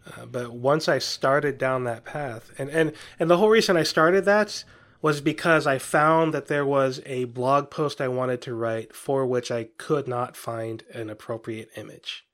[0.06, 3.84] Uh, but once I started down that path, and, and, and the whole reason I
[3.84, 4.64] started that
[5.02, 9.26] was because I found that there was a blog post I wanted to write for
[9.26, 12.26] which I could not find an appropriate image.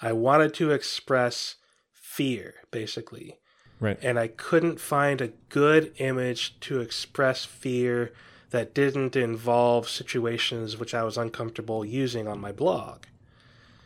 [0.00, 1.56] I wanted to express
[1.92, 3.38] fear, basically
[3.80, 8.12] right and I couldn't find a good image to express fear
[8.50, 13.04] that didn't involve situations which I was uncomfortable using on my blog.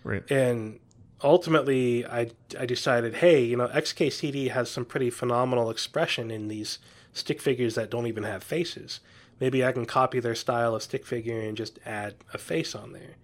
[0.05, 0.79] right And
[1.23, 6.79] ultimately, I, I decided, hey, you know, XKCD has some pretty phenomenal expression in these
[7.13, 9.01] stick figures that don't even have faces.
[9.41, 12.93] Maybe I can copy their style of stick figure and just add a face on
[12.93, 13.17] there.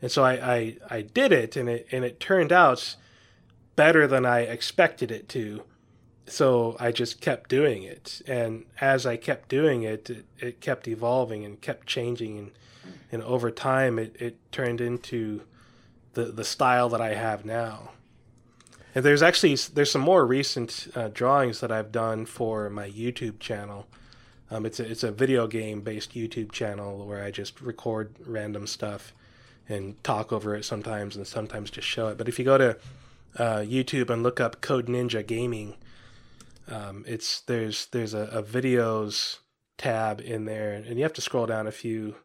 [0.00, 2.96] And so I, I, I did it, and it and it turned out
[3.76, 5.62] better than I expected it to.
[6.26, 10.88] So I just kept doing it, and as I kept doing it, it, it kept
[10.88, 12.50] evolving and kept changing, and
[13.12, 15.42] and over time, it, it turned into
[16.14, 17.90] the the style that I have now.
[18.94, 23.38] And there's actually there's some more recent uh, drawings that I've done for my YouTube
[23.40, 23.86] channel.
[24.50, 28.66] Um, it's a it's a video game based YouTube channel where I just record random
[28.66, 29.14] stuff
[29.68, 32.18] and talk over it sometimes and sometimes just show it.
[32.18, 32.76] But if you go to
[33.38, 35.76] uh, YouTube and look up Code Ninja Gaming,
[36.68, 39.38] um, it's there's there's a, a videos
[39.78, 42.16] tab in there, and you have to scroll down a few,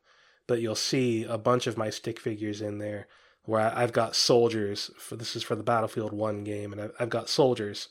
[0.48, 3.08] but you'll see a bunch of my stick figures in there
[3.48, 4.92] where I've got soldiers.
[5.00, 7.88] For this is for the Battlefield One game, and I've, I've got soldiers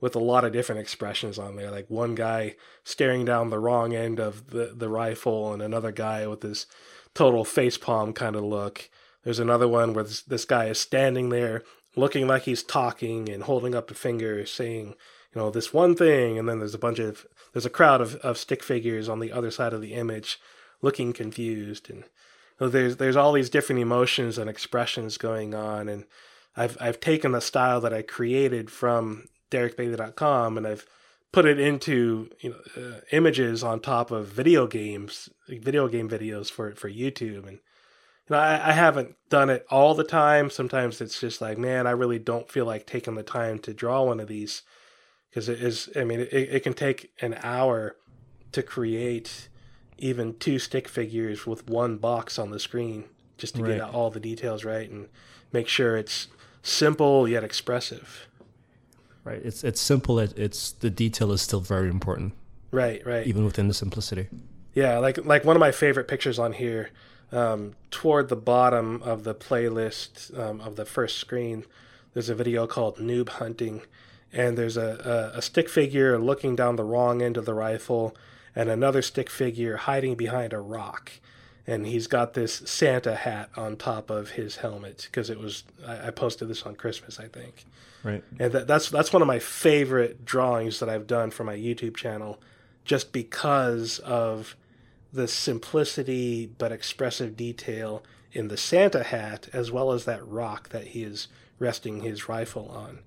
[0.00, 1.72] with a lot of different expressions on there.
[1.72, 2.54] Like one guy
[2.84, 6.66] staring down the wrong end of the the rifle, and another guy with this
[7.14, 8.88] total facepalm kind of look.
[9.24, 11.64] There's another one where this, this guy is standing there
[11.96, 14.94] looking like he's talking and holding up a finger saying,
[15.34, 16.38] you know, this one thing.
[16.38, 19.32] And then there's a bunch of, there's a crowd of, of stick figures on the
[19.32, 20.38] other side of the image
[20.80, 21.90] looking confused.
[21.90, 22.04] And
[22.60, 25.88] know, there's, there's all these different emotions and expressions going on.
[25.88, 26.04] And
[26.56, 30.86] I've, I've taken the style that I created from DerickBailey.com and I've
[31.32, 36.50] put it into you know uh, images on top of video games, video game videos
[36.50, 40.50] for for YouTube, and you know I, I haven't done it all the time.
[40.50, 44.02] Sometimes it's just like, man, I really don't feel like taking the time to draw
[44.04, 44.62] one of these
[45.30, 45.88] because it is.
[45.96, 47.96] I mean, it, it can take an hour
[48.52, 49.48] to create
[49.98, 53.04] even two stick figures with one box on the screen
[53.36, 53.78] just to Right.
[53.78, 55.08] get all the details right and
[55.52, 56.28] make sure it's
[56.62, 58.26] simple yet expressive.
[59.24, 62.32] right it's it's simple it, it's the detail is still very important
[62.70, 63.26] Right, right.
[63.26, 64.28] even within the simplicity
[64.74, 66.90] Yeah, like like one of my favorite pictures on here,
[67.32, 71.64] um, toward the bottom of the playlist um, of the first screen,
[72.12, 73.82] there's a video called Noob Hunting,
[74.32, 78.14] and there's a, a, a stick figure looking down the wrong end of the rifle,
[78.58, 81.12] and another stick figure hiding behind a rock,
[81.64, 86.08] and he's got this Santa hat on top of his helmet because it was I,
[86.08, 87.64] I posted this on Christmas I think.
[88.02, 88.24] Right.
[88.40, 91.96] And that, that's that's one of my favorite drawings that I've done for my YouTube
[91.96, 92.40] channel,
[92.84, 94.56] just because of
[95.12, 98.02] the simplicity but expressive detail
[98.32, 101.28] in the Santa hat, as well as that rock that he is
[101.60, 102.98] resting his rifle on.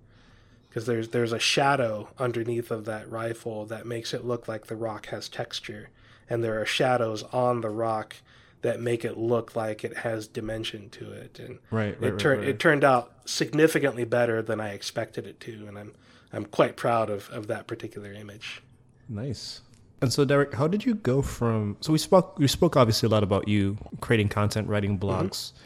[0.72, 4.76] Because there's there's a shadow underneath of that rifle that makes it look like the
[4.78, 5.90] rock has texture,
[6.30, 8.16] and there are shadows on the rock
[8.62, 11.40] that make it look like it has dimension to it.
[11.40, 12.50] And Right, right, it turned right.
[12.50, 15.92] it turned out significantly better than I expected it to, and I'm
[16.32, 18.64] I'm quite proud of, of that particular image.
[19.10, 19.62] Nice.
[20.02, 21.78] And so, Derick, how did you go from?
[21.82, 22.40] So we spoke.
[22.40, 25.52] We spoke obviously a lot about you creating content, writing blogs.
[25.52, 25.58] Mm-hmm.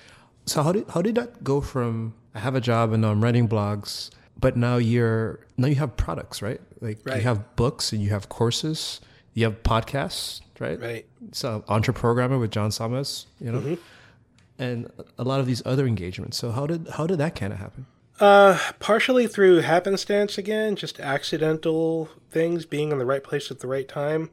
[0.47, 2.15] So how did how did that go from?
[2.33, 4.09] I have a job and now I'm writing blogs,
[4.39, 6.61] but now you're now you have products, right?
[6.81, 7.17] Like Right.
[7.17, 9.01] you have books and you have courses,
[9.33, 10.79] you have podcasts, right?
[10.79, 11.05] Right.
[11.31, 13.77] So Entreprogrammer with John Sonmez, you know,
[14.57, 16.37] and a lot of these other engagements.
[16.37, 17.85] So how did how did that kind of happen?
[18.19, 23.67] Uh, partially through happenstance again, just accidental things, being in the right place at the
[23.67, 24.29] right time.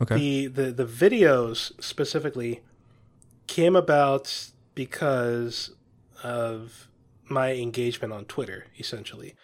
[0.00, 0.16] Okay.
[0.16, 2.62] The the the videos specifically
[3.46, 5.72] came about because
[6.22, 6.88] of
[7.30, 9.34] my engagement on Twitter, essentially.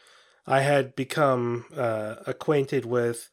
[0.46, 3.30] I had become uh, acquainted with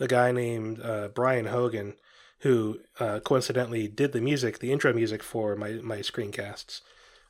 [0.00, 1.94] a guy named uh, Brian Hogan,
[2.40, 6.80] who uh, coincidentally did the music, the intro music for my, my screencasts.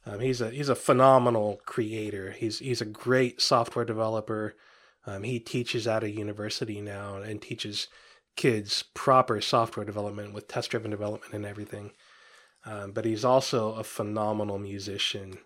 [0.06, 2.32] Um, he's a he's a phenomenal creator.
[2.32, 4.54] He's he's a great software developer.
[5.06, 7.88] Um, he teaches at a university now and teaches
[8.36, 11.92] kids proper software development with test driven development and everything.
[12.66, 15.38] Um, but he's also a phenomenal musician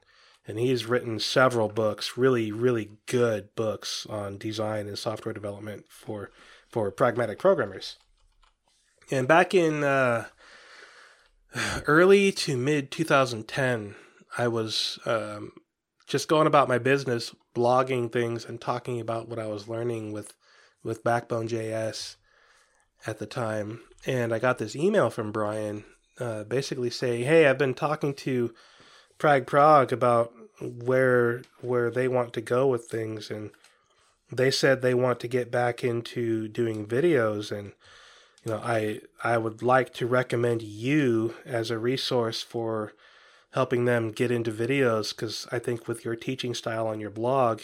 [0.47, 6.31] and he's written several books, really, really good books on design and software development for
[6.69, 7.97] for pragmatic programmers.
[9.11, 10.27] And back in uh,
[11.87, 13.95] early to mid 2010,
[14.37, 15.53] I was um,
[16.07, 20.35] just going about my business, blogging things and talking about what I was learning with
[20.83, 22.17] with Backbone JS
[23.07, 23.81] at the time.
[24.07, 25.85] And I got this email from Brian,
[26.21, 28.55] uh, basically saying, "Hey, I've been talking to."
[29.19, 33.51] Prag Prog about where where they want to go with things and
[34.31, 37.73] they said they want to get back into doing videos and
[38.45, 42.93] you know I I would like to recommend you as a resource for
[43.53, 47.63] helping them get into videos cuz I think with your teaching style on your blog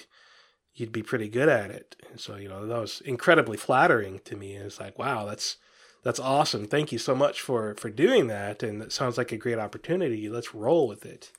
[0.75, 1.95] you'd be pretty good at it.
[2.11, 4.57] And so you know that was incredibly flattering to me.
[4.57, 5.57] It's like wow, that's
[6.03, 6.67] that's awesome.
[6.67, 10.29] Thank you so much for for doing that and it sounds like a great opportunity.
[10.29, 11.31] Let's roll with it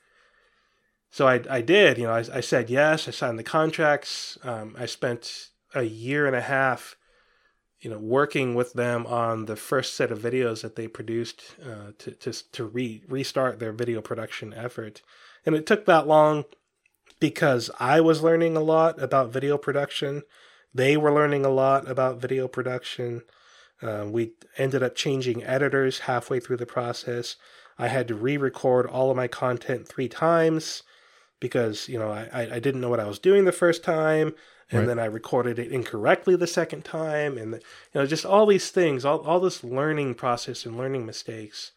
[1.15, 3.07] so I, I did, you know, I, I said yes.
[3.07, 4.37] I signed the contracts.
[4.43, 6.97] Um, I spent a year and a half,
[7.79, 11.93] you know, working with them on the first set of videos that they produced uh,
[11.99, 15.01] to to to re, restart their video production effort,
[15.45, 16.43] and it took that long
[17.21, 20.23] because I was learning a lot about video production.
[20.73, 23.21] They were learning a lot about video production.
[23.81, 27.37] Uh, we ended up changing editors halfway through the process.
[27.79, 30.83] I had to re-record all of my content three times
[31.39, 34.33] because you know I, I didn't know what I was doing the first time,
[34.71, 34.87] and right.
[34.87, 38.71] then I recorded it incorrectly the second time, and the, you know just all these
[38.71, 41.71] things, all all this learning process and learning mistakes.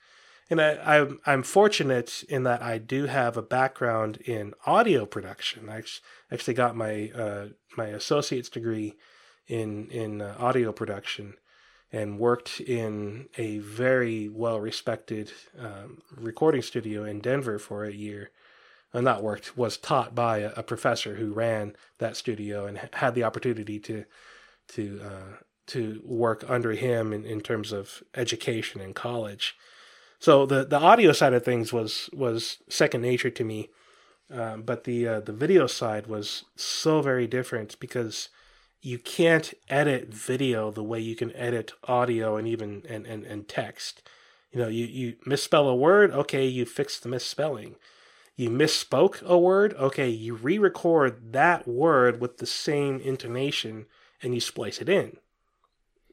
[0.50, 5.68] And I, I'm I'm fortunate in that I do have a background in audio production.
[5.68, 5.82] I
[6.32, 7.46] actually got my uh,
[7.76, 8.96] my associate's degree
[9.46, 11.34] in in uh, audio production
[11.90, 18.30] and worked in a very well respected um, recording studio in Denver for a year
[18.94, 23.14] uh, not worked was taught by a, a, professor who ran that studio and had
[23.14, 24.04] the opportunity to
[24.68, 25.36] to uh,
[25.66, 29.56] to work under him in, in terms of education in college.
[30.18, 33.68] So the the audio side of things was was second nature to me,
[34.30, 38.30] um, but the uh, the video side was so very different because
[38.80, 43.48] you can't edit video the way you can edit audio and even and, and, and
[43.48, 44.08] text.
[44.52, 47.74] You know, you, you misspell a word, okay, you fix the misspelling
[48.38, 53.86] you misspoke a word, okay, you re record that word with the same intonation
[54.22, 55.16] and you splice it in.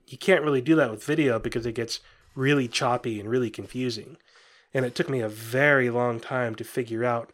[0.08, 2.00] You can't really do that with video because it gets
[2.34, 4.18] really choppy and really confusing.
[4.74, 7.32] And it took me a very long time to figure out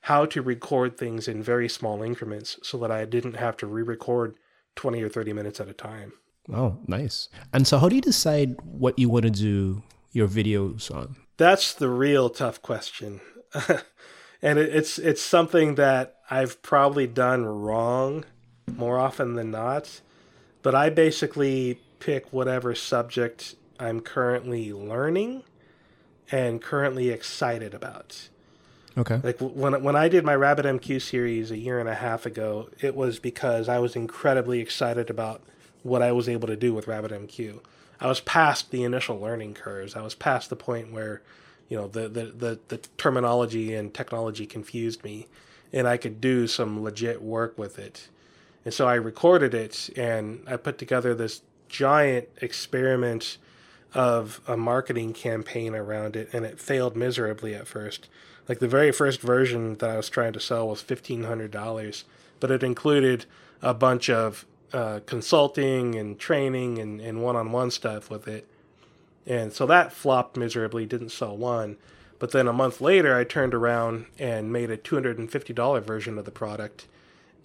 [0.00, 3.84] how to record things in very small increments so that I didn't have to re
[3.84, 4.34] record
[4.74, 6.12] 20 or 30 minutes at a time.
[6.52, 7.28] Oh, nice.
[7.52, 11.14] And so, how do you decide what you want to do your videos on?
[11.36, 13.20] That's the real tough question.
[14.44, 18.24] and it, it's it's something that I've probably done wrong
[18.76, 20.02] more often than not.
[20.62, 25.42] But I basically pick whatever subject I'm currently learning
[26.30, 28.28] and currently excited about.
[28.96, 29.20] Okay.
[29.22, 32.94] Like when when I did my RabbitMQ series a year and a half ago, it
[32.94, 35.42] was because I was incredibly excited about
[35.82, 37.60] what I was able to do with RabbitMQ.
[37.98, 39.96] I was past the initial learning curves.
[39.96, 41.22] I was past the point where
[41.68, 45.26] you know the, the the the terminology and technology confused me
[45.72, 48.08] and i could do some legit work with it.
[48.64, 53.38] And so i recorded it and i put together this giant experiment
[53.92, 58.08] of a marketing campaign around it and it failed miserably at first.
[58.48, 62.04] Like the very first version that i was trying to sell was $1500
[62.40, 63.26] but it included
[63.62, 68.46] a bunch of uh, consulting and training and, and one-on-one stuff with it
[69.26, 71.76] and so that flopped miserably, didn't sell one.
[72.18, 76.30] But then a month later, I turned around and made a $250 version of the
[76.30, 76.86] product.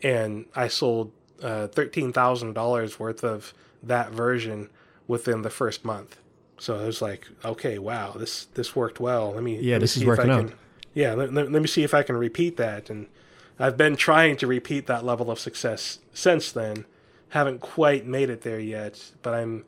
[0.01, 1.11] And I sold
[1.41, 4.69] uh, $13,000 worth of that version
[5.07, 6.17] within the first month.
[6.59, 9.31] So I was like, okay, wow, this this worked well.
[9.31, 10.51] Let me yeah, let this me is working out.
[10.93, 12.89] Yeah, let, let, let me see if I can repeat that.
[12.89, 13.07] And
[13.57, 16.85] I've been trying to repeat that level of success since then.
[17.29, 19.63] Haven't quite made it there yet, but I'm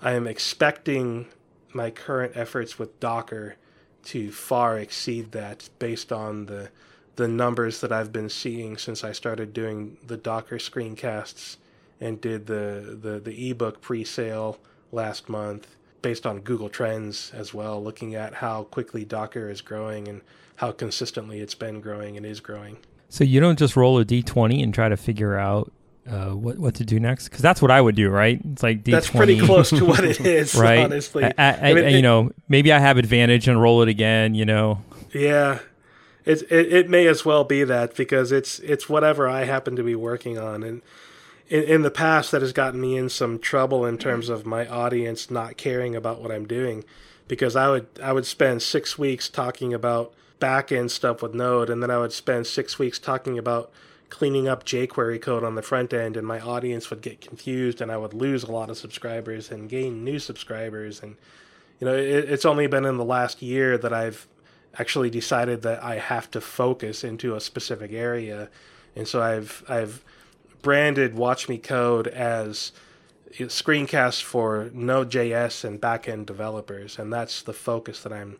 [0.00, 1.26] I am expecting
[1.72, 3.56] my current efforts with Docker
[4.04, 6.70] to far exceed that based on the
[7.16, 11.56] the numbers that I've been seeing since I started doing the Docker screencasts
[12.00, 14.58] and did the the, the ebook pre-sale
[14.92, 20.06] last month based on Google Trends as well, looking at how quickly Docker is growing
[20.06, 20.20] and
[20.56, 22.78] how consistently it's been growing and is growing.
[23.08, 25.72] So you don't just roll a d20 and try to figure out
[26.08, 28.40] uh, what what to do next because that's what I would do, right?
[28.52, 28.90] It's like d20.
[28.90, 30.80] That's pretty close to what it is, right?
[30.80, 34.34] Honestly, I, I, I mean, you know, maybe I have advantage and roll it again.
[34.34, 34.82] You know.
[35.12, 35.60] Yeah,
[36.24, 39.82] it, it it may as well be that because it's it's whatever I happen to
[39.82, 40.82] be working on, and
[41.48, 44.66] in, in the past that has gotten me in some trouble in terms of my
[44.66, 46.84] audience not caring about what I'm doing,
[47.26, 51.68] because I would I would spend six weeks talking about back end stuff with Node,
[51.68, 53.70] and then I would spend six weeks talking about
[54.10, 57.92] cleaning up jQuery code on the front end, and my audience would get confused, and
[57.92, 61.02] I would lose a lot of subscribers and gain new subscribers.
[61.02, 61.16] And
[61.80, 64.26] you know, it, it's only been in the last year that I've
[64.78, 68.48] actually decided that I have to focus into a specific area,
[68.96, 70.04] and so I've I've
[70.62, 72.72] branded Watch Me Code as
[73.32, 78.38] screencasts for Node.js and backend developers, and that's the focus that I'm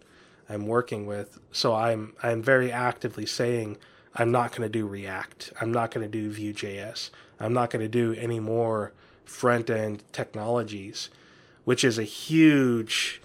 [0.49, 1.39] I'm working with.
[1.53, 3.77] So I'm I'm very actively saying
[4.19, 5.53] I'm not going to do React.
[5.61, 7.11] I'm not going to do Vue.js.
[7.39, 8.93] I'm not going to do any more
[9.25, 11.09] front end technologies,
[11.65, 13.23] which is a huge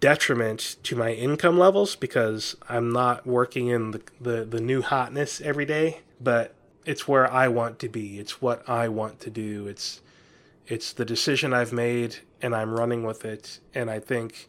[0.00, 5.40] detriment to my income levels because I'm not working in the, the, the new hotness
[5.40, 8.18] every day, but it's where I want to be.
[8.18, 9.66] It's what I want to do.
[9.66, 10.02] It's
[10.66, 14.48] it's the decision I've made and I'm running with it and I think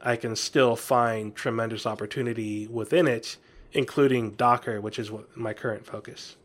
[0.00, 3.36] I can still find tremendous opportunity within it
[3.76, 6.36] including Docker, which is what my current focus.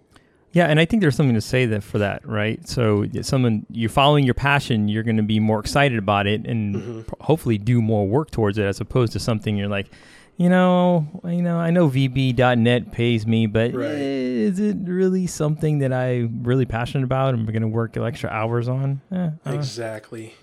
[0.54, 2.68] Yeah, and I think there's something to say that for that, right?
[2.68, 6.76] So, someone you're following your passion, you're going to be more excited about it, and
[6.76, 7.02] mm-hmm.
[7.24, 9.88] hopefully do more work towards it, as opposed to something you're like,
[10.36, 13.92] you know, you know, I know VB.net pays me, but right.
[13.92, 18.68] is it really something that I'm really passionate about and going to work extra hours
[18.68, 19.02] on?
[19.12, 20.36] Eh, exactly.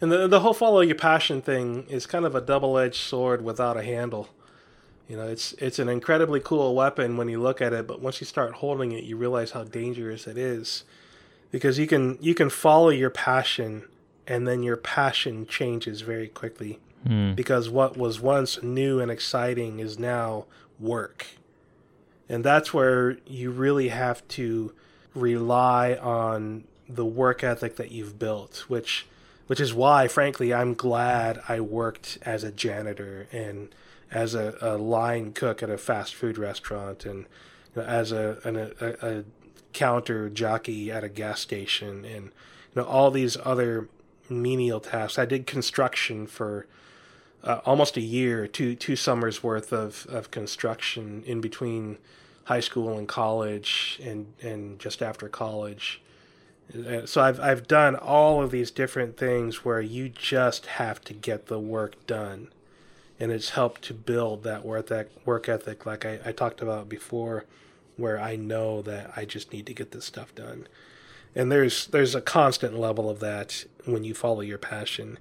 [0.00, 3.42] And the the whole follow your passion thing is kind of a double edged sword
[3.42, 4.28] without a handle.
[5.08, 8.20] You know, it's it's an incredibly cool weapon when you look at it, but once
[8.20, 10.84] you start holding it, you realize how dangerous it is.
[11.52, 13.84] Because you can you can follow your passion
[14.26, 16.80] and then your passion changes very quickly.
[17.06, 17.36] Mm.
[17.36, 20.46] Because what was once new and exciting is now
[20.80, 21.26] work.
[22.28, 24.72] And that's where you really have to
[25.14, 29.06] rely on the work ethic that you've built, which
[29.46, 33.68] which is why frankly I'm glad I worked as a janitor and
[34.16, 37.26] as a, a line cook at a fast food restaurant and
[37.74, 39.24] you know, as a, an, a, a
[39.74, 43.90] counter jockey at a gas station and you know all these other
[44.30, 45.18] menial tasks.
[45.18, 46.66] I did construction for
[47.44, 51.98] uh, almost a year, two two summers worth of, of construction in between
[52.44, 56.00] high school and college, and and just after college.
[56.74, 61.12] Uh, so I've I've done all of these different things where you just have to
[61.12, 62.48] get the work done
[63.18, 66.88] and it's helped to build that work that work ethic like I, I talked about
[66.88, 67.44] before
[67.96, 70.66] where I know that I just need to get this stuff done.
[71.34, 75.18] And there's there's a constant level of that when you follow your passion.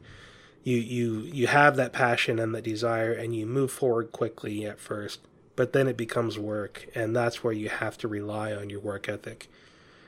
[0.63, 4.79] You you you have that passion and that desire and you move forward quickly at
[4.79, 5.19] first,
[5.55, 9.07] but then it becomes work and that's where you have to rely on your work
[9.07, 9.47] ethic.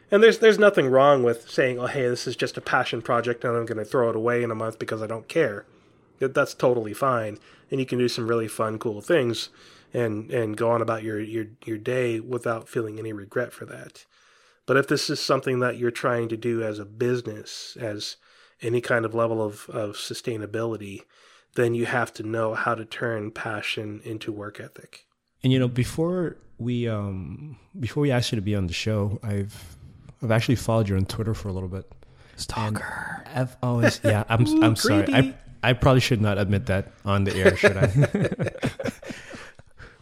[0.10, 3.44] And there's there's nothing wrong with saying, "Oh, hey, this is just a passion project
[3.44, 5.66] and I'm going to throw it away in a month because I don't care."
[6.20, 7.38] That's totally fine
[7.70, 9.50] and you can do some really fun, cool things
[9.94, 14.06] and and go on about your your your day without feeling any regret for that.
[14.66, 18.18] But if this is something that you're trying to do as a business, as
[18.62, 21.04] any kind of level of, of sustainability,
[21.56, 25.06] then you have to know how to turn passion into work ethic.
[25.42, 29.20] And you know, before we um before we asked you to be on the show,
[29.24, 29.78] I've
[30.22, 31.90] I've actually followed you on Twitter for a little bit.
[32.36, 33.24] Stalker.
[33.26, 35.14] And I've always yeah, I'm Ooh, I'm sorry.
[35.14, 35.34] I
[35.64, 38.92] I probably should not admit that on the air, should I?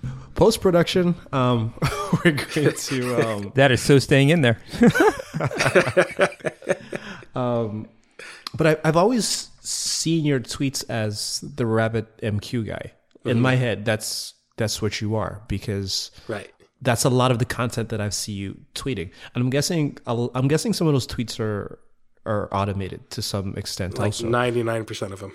[0.35, 1.73] Post production, um,
[2.25, 3.27] we're going to.
[3.27, 4.59] Um, that is so staying in there.
[7.35, 7.87] um,
[8.53, 12.91] but I, have always seen your tweets as the Rabbit MQ guy.
[13.19, 13.29] Mm-hmm.
[13.29, 16.51] In my head, that's that's what you are because right.
[16.81, 20.47] That's a lot of the content that I see you tweeting, and I'm guessing I'm
[20.49, 21.79] guessing some of those tweets are
[22.25, 23.97] are automated to some extent.
[23.97, 25.33] Like ninety nine percent of them.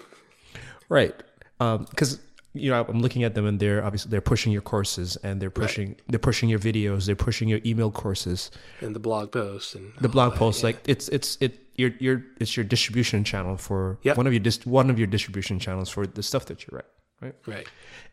[0.88, 1.14] Right.
[1.59, 2.20] Because um,
[2.55, 5.51] you know I'm looking at them and they're obviously they're pushing your courses and they're
[5.51, 6.03] pushing right.
[6.09, 10.09] they're pushing your videos they're pushing your email courses and the blog posts and the
[10.09, 10.68] blog posts yeah.
[10.68, 14.16] like it's it's it your your it's your distribution channel for yep.
[14.16, 16.86] one of your dis- one of your distribution channels for the stuff that you write
[17.20, 17.34] right?
[17.47, 17.68] Right.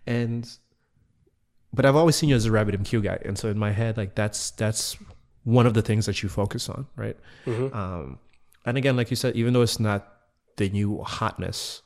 [0.06, 0.50] And
[1.74, 4.16] but I've always seen you as a RabbitMQ guy, and so in my head, like
[4.16, 4.98] that's that's
[5.44, 7.18] one of the things that you focus on, right?
[7.46, 7.74] Mhm.
[7.76, 8.20] Um,
[8.68, 10.08] and again, like you said, even though it's not
[10.58, 11.82] the new hotness,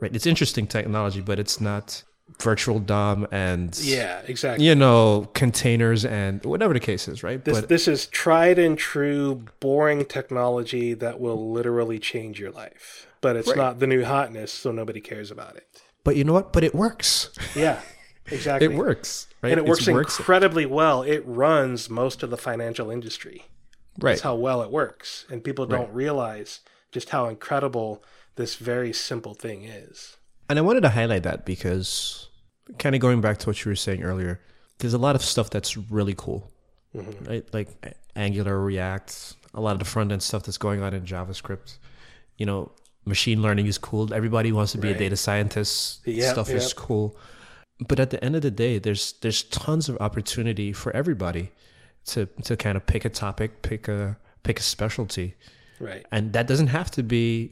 [0.00, 0.14] right?
[0.14, 2.02] It's interesting technology, but it's not
[2.40, 4.66] virtual DOM and Yeah, exactly.
[4.66, 7.42] you know containers and whatever the case is, right?
[7.44, 13.06] This but this is tried and true, boring technology that will literally change your life.
[13.20, 13.56] But it's Right.
[13.56, 15.66] not the new hotness, so nobody cares about it.
[16.02, 16.52] but you know what?
[16.52, 17.30] But it works.
[17.56, 17.80] Yeah,
[18.30, 18.66] exactly.
[18.72, 19.50] It works, right?
[19.52, 21.02] and it works It's incredibly well.
[21.02, 23.44] It runs most of the financial industry.
[24.00, 24.12] Right.
[24.12, 25.94] That's how well it works, and people don't Right.
[25.94, 26.60] realize
[26.92, 28.02] just how incredible
[28.36, 30.16] this very simple thing is.
[30.48, 32.28] And I wanted to highlight that because,
[32.78, 34.40] kind of going back to what you were saying earlier,
[34.78, 36.50] there's a lot of stuff that's really cool,
[36.94, 37.24] Mm-hmm.
[37.24, 37.44] right?
[37.54, 37.68] Like
[38.14, 41.78] Angular, React, a lot of the front end stuff that's going on in JavaScript.
[42.38, 42.72] You know,
[43.04, 44.12] machine learning is cool.
[44.14, 46.06] Everybody wants to be a data scientist.
[46.06, 47.16] Yep, stuff is cool.
[47.80, 51.50] But at the end of the day, there's there's tons of opportunity for everybody
[52.06, 55.34] to to kind of pick a topic, pick a pick a specialty.
[55.80, 56.06] Right.
[56.12, 57.50] and that doesn't have to be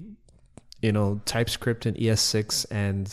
[0.80, 3.12] you know typescript and es6 and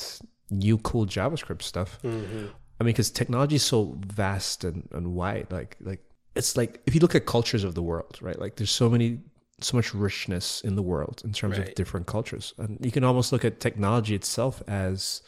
[0.52, 2.00] new cool javascript stuff.
[2.02, 2.46] Hmm
[2.80, 6.00] i mean because technology is so vast and, and wide like like
[6.36, 9.20] it's like if you look at cultures of the world right like there's so many
[9.64, 12.54] so much richness in the world in terms of different cultures.
[12.58, 15.22] And you can almost look at technology itself as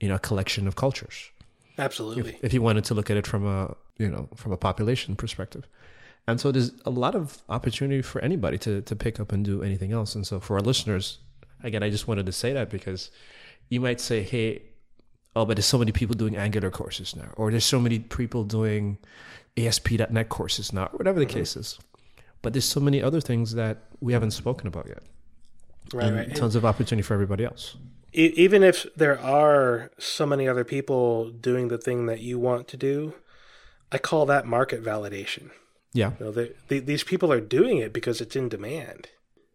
[0.00, 1.30] you know a collection of cultures.
[1.78, 2.34] Absolutely.
[2.34, 5.16] if, if you wanted to look at it from a you know from a population
[5.16, 5.66] perspective.
[6.28, 9.62] And so there's a lot of opportunity for anybody to to pick up and do
[9.62, 10.14] anything else.
[10.14, 11.18] And so for our listeners
[11.62, 13.10] again i just wanted to say that because
[13.68, 14.62] you might say hey
[15.34, 18.44] oh but there's so many people doing angular courses now or there's so many people
[18.44, 18.98] doing
[19.56, 21.38] asp.net courses now whatever the mm-hmm.
[21.38, 21.78] case is.
[22.40, 25.04] But there's so many other things that we haven't spoken about yet.
[25.94, 26.06] Right.
[26.08, 26.26] and Right.
[26.26, 27.76] And tons of opportunity for everybody else.
[28.12, 32.76] Even if there are so many other people doing the thing that you want to
[32.76, 33.14] do,
[33.92, 35.50] I call that market validation.
[35.92, 39.08] yeah You know, they, they, these people are doing it because it's in demand,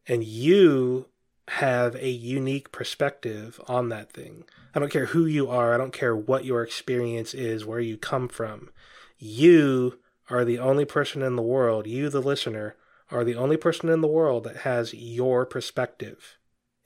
[0.07, 1.07] and you
[1.49, 4.43] have a unique perspective on that thing.
[4.75, 5.73] I don't care who you are.
[5.73, 8.69] I don't care what your experience is, where you come from.
[9.17, 11.87] You are the only person in the world.
[11.87, 12.75] You, the listener,
[13.09, 16.37] are the only person in the world that has your perspective,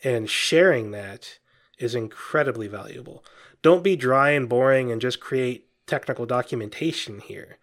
[0.03, 1.39] and sharing that
[1.79, 3.25] is incredibly valuable.
[3.63, 7.57] Don't be dry and boring and just create technical documentation here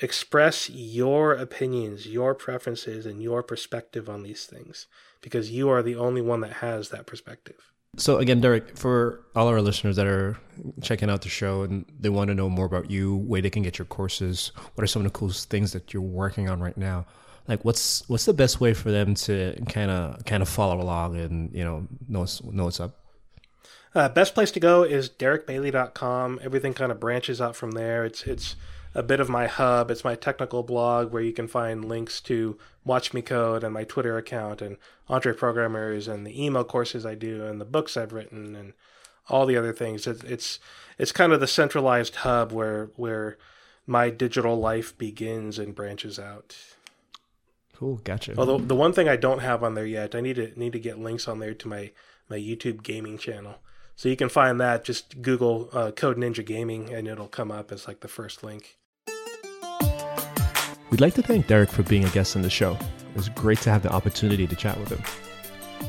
[0.00, 4.86] express your opinions, your preferences, and your perspective on these things
[5.20, 7.70] because you are the only one that has that perspective.
[7.96, 10.38] So again, Derick, for all our listeners that are
[10.80, 13.62] checking out the show and they want to know more about you, where they can
[13.62, 16.76] get your courses, what are some of the coolest things that you're working on right
[16.76, 17.04] now?
[17.48, 21.18] Like, what's what's the best way for them to kind of kind of follow along
[21.18, 22.96] and you know know know what's up?
[23.94, 26.40] Uh, best place to go is derickbailey.com.
[26.42, 28.04] Everything kind of branches out from there.
[28.04, 28.56] It's it's
[28.94, 29.90] a bit of my hub.
[29.90, 33.84] It's my technical blog where you can find links to Watch Me Code and my
[33.84, 34.76] Twitter account and
[35.08, 38.72] Entreprogrammers and the email courses I do and the books I've written and
[39.28, 40.06] all the other things.
[40.06, 40.58] It's it's
[40.98, 43.38] it's kind of the centralized hub where where
[43.86, 46.56] my digital life begins and branches out.
[47.74, 48.34] Cool, gotcha.
[48.36, 50.78] Although the one thing I don't have on there yet, I need to need to
[50.80, 51.90] get links on there to my
[52.28, 53.56] my YouTube gaming channel.
[54.00, 54.82] So you can find that.
[54.82, 58.78] Just Google uh, Code Ninja Gaming, and it'll come up as like the first link.
[60.90, 62.78] We'd like to thank Derick for being a guest on the show.
[63.10, 65.02] It was great to have the opportunity to chat with him.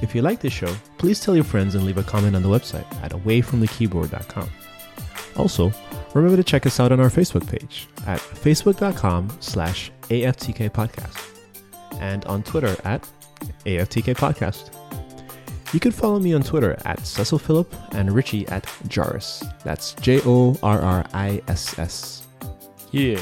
[0.01, 2.49] If you like this show, please tell your friends and leave a comment on the
[2.49, 4.49] website at awayfromthekeyboard.com.
[5.37, 5.71] Also,
[6.13, 11.29] remember to check us out on our Facebook page at facebook.com slash AFTK podcast
[12.01, 13.07] and on Twitter at
[13.65, 14.80] AFTK podcast.
[15.73, 19.41] You can follow me on Twitter at Cecil Phillip and Richie at Jorriss.
[19.63, 22.27] That's J O R R I S S.
[22.91, 23.19] Yeah.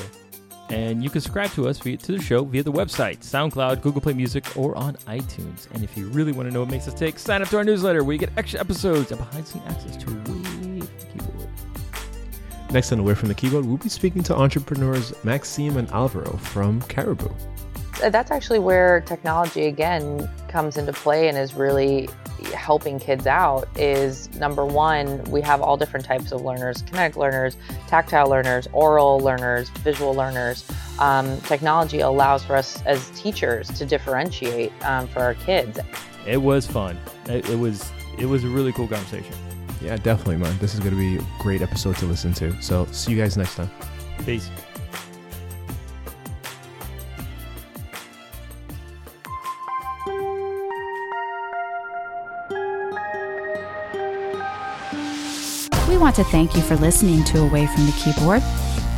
[0.69, 4.01] And you can subscribe to us via, to the show via the website, SoundCloud, Google
[4.01, 5.67] Play Music, or on iTunes.
[5.73, 7.63] And if you really want to know what makes us tick, sign up to our
[7.63, 11.49] newsletter where you get extra episodes and behind-the-scenes access to Way the Keyboard.
[12.71, 16.81] Next on Away from the Keyboard, we'll be speaking to entrepreneurs Maxime and Alvaro from
[16.83, 17.29] Caribou.
[17.99, 22.09] That's actually where technology again comes into play and is really
[22.53, 27.57] helping kids out is number one we have all different types of learners kinetic learners
[27.87, 30.69] tactile learners oral learners visual learners
[30.99, 35.79] um, technology allows for us as teachers to differentiate um, for our kids
[36.25, 36.97] It was fun.
[37.25, 39.33] It, it was it was a really cool conversation.
[39.81, 40.57] Yeah, definitely, man.
[40.59, 42.61] This is going to be a great episode to listen to.
[42.61, 43.71] So, see you guys next time.
[44.25, 44.49] Peace.
[55.99, 58.41] Want to thank you for listening to Away from the Keyboard.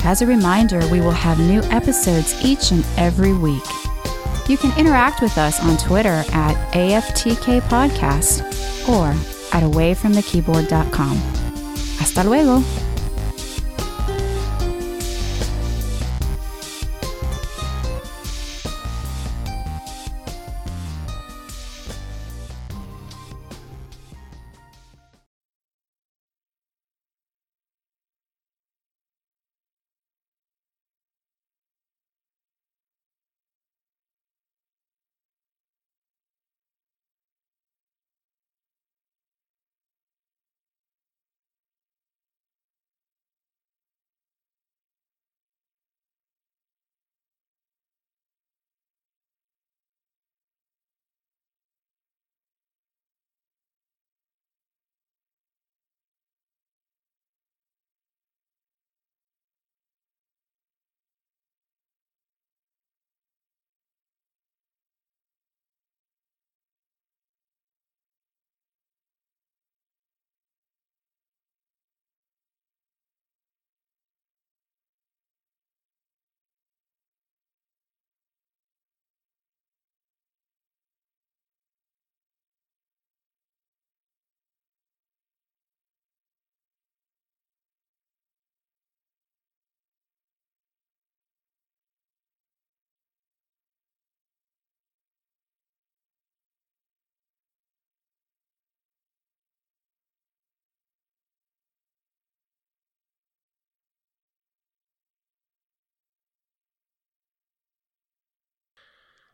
[0.03, 3.63] As a reminder, we will have new episodes each and every week.
[4.47, 8.41] You can interact with us on Twitter at AFTK Podcast
[8.87, 9.07] or
[9.55, 11.17] at awayfromthekeyboard.com.
[11.97, 12.90] Hasta luego.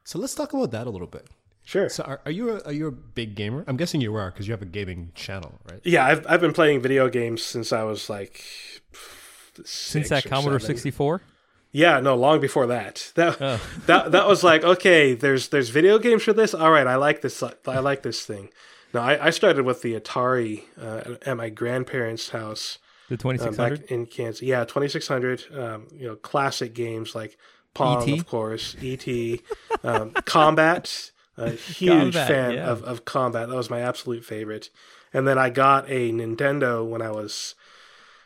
[0.07, 1.27] So let's talk about that a little bit.
[1.65, 1.89] Sure.
[1.89, 3.65] So are, are you a, are you a big gamer?
[3.67, 5.81] I'm guessing you are because you have a gaming channel, right?
[5.83, 8.41] Yeah, I've I've been playing video games since I was like
[9.65, 11.21] Since that Commodore 64?
[11.73, 13.11] Yeah, no, long before that.
[13.15, 13.59] That Oh.
[13.87, 15.13] that that was like okay.
[15.13, 16.53] There's there's video games for this.
[16.53, 17.43] All right, I like this.
[17.43, 18.47] I like this thing.
[18.93, 22.77] No, I, I started with the Atari uh, at my grandparents' house
[23.09, 23.81] The uh, 2600?
[23.81, 24.41] back in Kansas.
[24.41, 25.47] Yeah, 2600.
[25.53, 27.37] Um, you know, classic games like
[27.77, 28.19] Pong, E.T.?
[28.19, 29.07] of course, ET,
[29.83, 31.11] um, Combat.
[31.37, 32.69] A huge Combat, fan yeah.
[32.69, 33.47] of, of Combat.
[33.47, 34.69] That was my absolute favorite.
[35.13, 37.55] And then I got a Nintendo when I was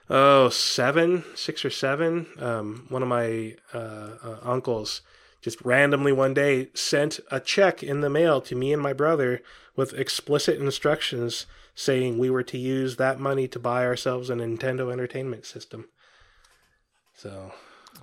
[0.10, 2.28] oh seven, six or seven.
[2.40, 3.78] Um, one of my uh,
[4.24, 5.02] uh, uncles
[5.42, 9.42] just randomly one day sent a check in the mail to me and my brother
[9.76, 14.92] with explicit instructions saying we were to use that money to buy ourselves a Nintendo
[14.92, 15.88] Entertainment System.
[17.16, 17.54] So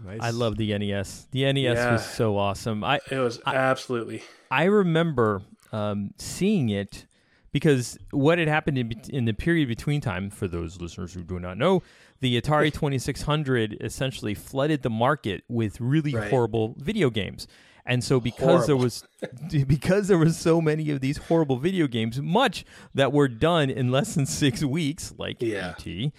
[0.04, 0.18] Nice.
[0.22, 1.26] I love the NES.
[1.32, 1.92] The NES Yeah.
[1.92, 2.84] was so awesome.
[2.84, 5.42] I it was absolutely I remember
[5.72, 7.06] um, seeing it
[7.52, 11.38] because what had happened in, in the period between time, for those listeners who do
[11.38, 11.82] not know,
[12.20, 16.30] the Atari 2600 essentially flooded the market with really Right.
[16.30, 17.46] horrible video games.
[17.84, 19.02] And so because there was
[19.66, 23.90] because there was so many of these horrible video games, much that were done in
[23.90, 25.74] less than 6 weeks like Yeah.
[25.78, 26.12] ET,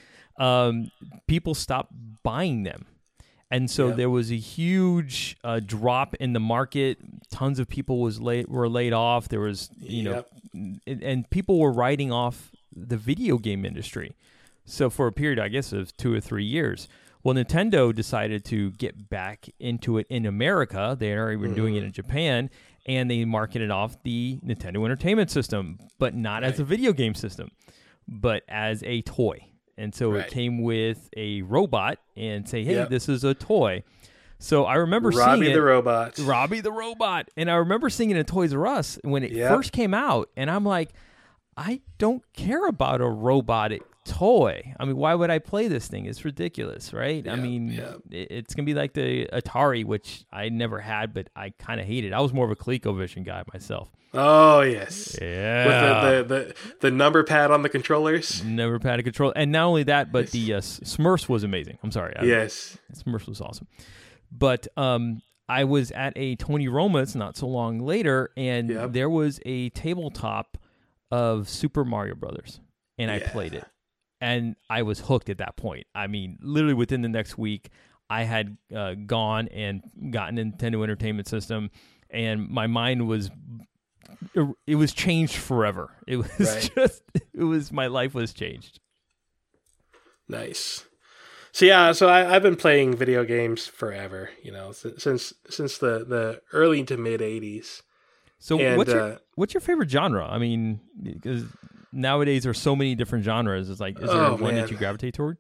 [0.44, 0.92] um,
[1.28, 1.92] people stopped
[2.24, 2.86] buying them.
[3.52, 3.98] And so Yep.
[3.98, 7.00] there was a huge uh, drop in the market.
[7.32, 9.28] Tons of people was laid, were laid off.
[9.28, 14.14] There was, you know, and, and people were writing off the video game industry.
[14.66, 16.88] So for a period, I guess, of two or three years.
[17.24, 20.96] Well, Nintendo decided to get back into it in America.
[20.98, 21.84] They had already been doing Mm-hmm.
[21.84, 22.50] it in Japan,
[22.86, 27.50] and they marketed off the Nintendo Entertainment System, but not as a video game system,
[28.08, 29.44] but as a toy.
[29.80, 30.26] And so Right.
[30.26, 32.90] it came with a robot and say, "Hey, Yep.
[32.90, 33.84] this is a toy."
[34.38, 36.18] So I remember Robbie seeing the robot.
[36.20, 37.30] Robbie the robot.
[37.36, 39.50] And I remember seeing it in Toys R Us when it Yep.
[39.50, 40.30] first came out.
[40.38, 40.92] And I'm like,
[41.58, 44.74] I don't care about a robotic toy.
[44.80, 46.06] I mean, why would I play this thing?
[46.06, 47.28] It's ridiculous, right?
[47.28, 47.98] I mean, yep.
[48.10, 51.86] it's going to be like the Atari, which I never had, but I kind of
[51.86, 52.14] hated.
[52.14, 53.92] I was more of a ColecoVision guy myself.
[54.14, 55.18] Oh yes.
[55.22, 55.66] Yeah.
[55.66, 58.44] With the, the, the, the number pad on the controllers.
[58.44, 59.32] Never pad control.
[59.36, 61.78] And not only that, but the uh, Smurfs was amazing.
[61.84, 62.16] I'm sorry.
[62.18, 62.78] I- Yes.
[62.94, 63.68] Smurfs was awesome.
[64.32, 68.94] But um, I was at a Tony Roma's not so long later, and Yep.
[68.94, 70.58] there was a tabletop
[71.12, 72.60] of Super Mario Brothers,
[73.00, 73.66] and I played it,
[74.22, 75.88] and I was hooked at that point.
[75.96, 77.70] I mean, literally within the next week,
[78.12, 79.82] I had uh, gone and
[80.12, 81.72] gotten a Nintendo Entertainment System,
[82.12, 83.30] and my mind was.
[84.68, 85.92] It was changed forever.
[86.08, 86.72] It was Right.
[86.76, 87.04] just,
[87.34, 88.80] it was, my life was changed.
[90.28, 90.86] Nice.
[91.52, 94.30] So yeah, so I, I've been playing video games forever.
[94.44, 97.82] You know, since since, since the the early to mid '80s.
[98.38, 100.28] So And, what's your uh, what's your favorite genre?
[100.30, 101.46] I mean, because
[101.92, 103.70] nowadays there's so many different genres.
[103.70, 104.62] It's like, is there Oh, one man.
[104.62, 105.38] that you gravitate toward?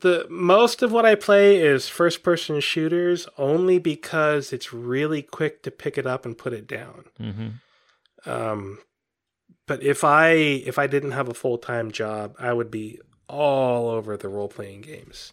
[0.00, 5.62] The most of what I play is first person shooters only because it's really quick
[5.64, 7.04] to pick it up and put it down.
[7.20, 8.30] Mm-hmm.
[8.30, 8.78] Um,
[9.66, 12.98] but if I if I didn't have a full time job, I would be
[13.28, 15.32] all over the role playing games.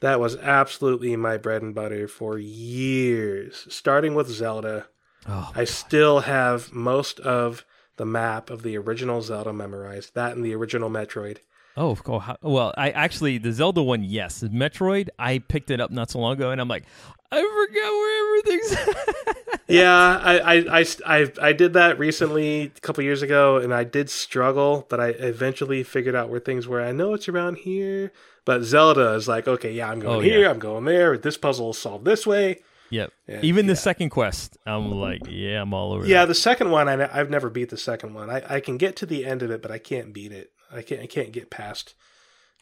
[0.00, 4.86] That was absolutely my bread and butter for years, starting with Zelda.
[5.28, 7.64] Oh, I still have most of
[7.96, 10.14] the map of the original Zelda memorized.
[10.14, 11.38] That and the original Metroid.
[11.76, 12.22] Oh, cool.
[12.42, 14.42] Well, I actually the Zelda one, yes.
[14.42, 16.84] Metroid, I picked it up not so long ago, and I'm like,
[17.30, 18.28] I forgot where
[18.76, 19.56] everything's.
[19.68, 23.84] yeah, I, I, I, I, I did that recently, a couple years ago, and I
[23.84, 26.82] did struggle, but I eventually figured out where things were.
[26.82, 28.12] I know it's around here,
[28.44, 30.50] but Zelda is like, okay, yeah, I'm going Oh, here, yeah.
[30.50, 31.16] I'm going there.
[31.16, 32.58] This puzzle is solved this way.
[32.90, 33.12] yep.
[33.26, 33.78] Yeah, Even the yeah.
[33.78, 36.04] second quest, I'm like, yeah, I'm all over.
[36.04, 36.08] It.
[36.08, 36.26] Yeah, that.
[36.28, 38.28] the second one, I, I've never beat the second one.
[38.28, 40.50] I, I can get to the end of it, but I can't beat it.
[40.72, 41.94] I can't, I can't get past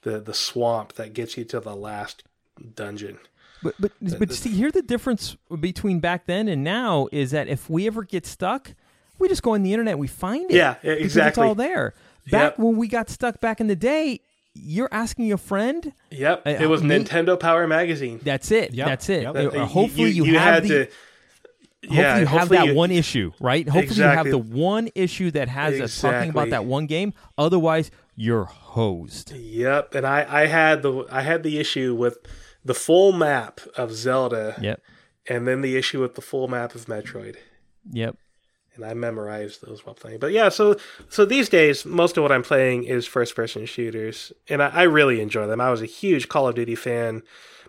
[0.02, 2.22] the the swamp that gets you to the last
[2.74, 3.18] dungeon.
[3.62, 7.68] But but but see, here the difference between back then and now is that if
[7.68, 8.72] we ever get stuck,
[9.18, 10.56] we just go on the internet, we find it.
[10.56, 11.28] Yeah, yeah, exactly.
[11.28, 11.94] It's all there.
[12.30, 12.58] Back Yep.
[12.58, 14.20] when we got stuck back in the day,
[14.54, 15.92] you're asking a friend.
[16.10, 18.20] Yep, Uh, it was me- Nintendo Power Magazine.
[18.22, 18.72] That's it.
[18.72, 19.22] Yep, That's it.
[19.22, 19.36] yep.
[19.36, 20.90] Uh, Uh, hopefully you, have had the, to.
[21.82, 23.68] Hopefully Yeah, you have hopefully that you- one issue, right?
[23.68, 27.12] Hopefully you have the one issue that has us talking about that one game.
[27.38, 29.32] Otherwise, you're hosed.
[29.34, 32.18] Yep, and I I had the I had the issue with
[32.64, 34.82] the full map of Zelda, Yep.
[35.28, 37.36] and then the issue with the full map of Metroid,
[37.90, 38.16] Yep.
[38.74, 40.18] and I memorized those while playing.
[40.18, 40.76] But yeah, so
[41.08, 44.82] so these days, most of what I'm playing is first person shooters, and I, I
[44.82, 45.60] really enjoy them.
[45.62, 47.22] I was a huge Call of Duty fan.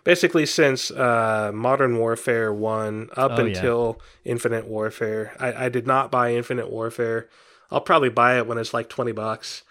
[0.04, 3.54] Basically, since uh, Modern Warfare 1 up Oh, yeah.
[3.56, 5.32] until Infinite Warfare.
[5.38, 7.28] I, I did not buy Infinite Warfare.
[7.70, 9.62] I'll probably buy it when it's like 20 bucks.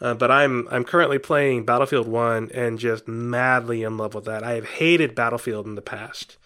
[0.00, 4.42] Uh, but I'm I'm currently playing Battlefield 1 and just madly in love with that.
[4.42, 6.36] I have hated Battlefield in the past.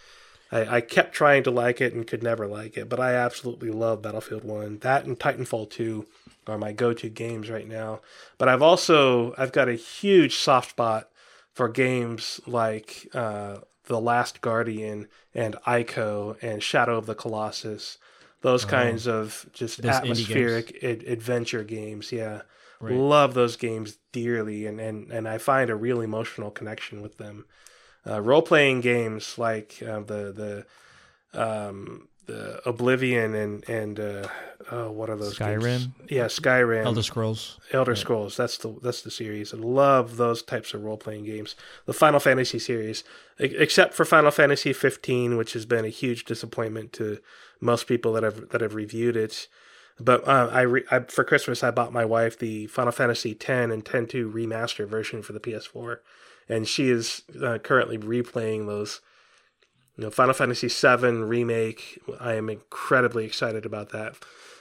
[0.53, 3.71] I, I kept trying to like it and could never like it, but I absolutely
[3.71, 4.79] love Battlefield 1.
[4.81, 6.07] That and Titanfall 2
[6.47, 8.01] are my go-to games right now.
[8.37, 11.09] But I've also I've got a huge soft spot
[11.59, 13.57] for games like uh,
[13.87, 17.99] The Last Guardian and Ico and Shadow of the Colossus.
[18.43, 22.13] Those kinds of just atmospheric ad- adventure games.
[22.13, 22.43] Yeah.
[22.79, 22.95] Right.
[22.95, 27.45] Love those games dearly and, and, and I find a real emotional connection with them.
[28.07, 30.65] Uh, role playing games like uh, the
[31.35, 34.29] the um, the Oblivion and and uh,
[34.71, 35.65] oh, what are those games?
[35.65, 35.91] Skyrim?
[36.09, 36.85] Yeah, Skyrim.
[36.85, 37.59] Elder Scrolls.
[37.73, 38.37] Elder Scrolls.
[38.37, 39.53] That's the that's the series.
[39.53, 41.57] I love those types of role playing games.
[41.87, 43.03] The Final Fantasy series,
[43.39, 47.19] except for Final Fantasy 15, which has been a huge disappointment to
[47.61, 49.49] most people that have that have reviewed it.
[49.99, 53.73] But uh, I, re- I for Christmas I bought my wife the Final Fantasy 10
[53.73, 55.99] and 10.2 remaster version for the PS4,
[56.49, 59.01] and she is uh, currently replaying those.
[59.99, 62.01] You know, Final Fantasy VII remake.
[62.21, 64.15] I am incredibly excited about that.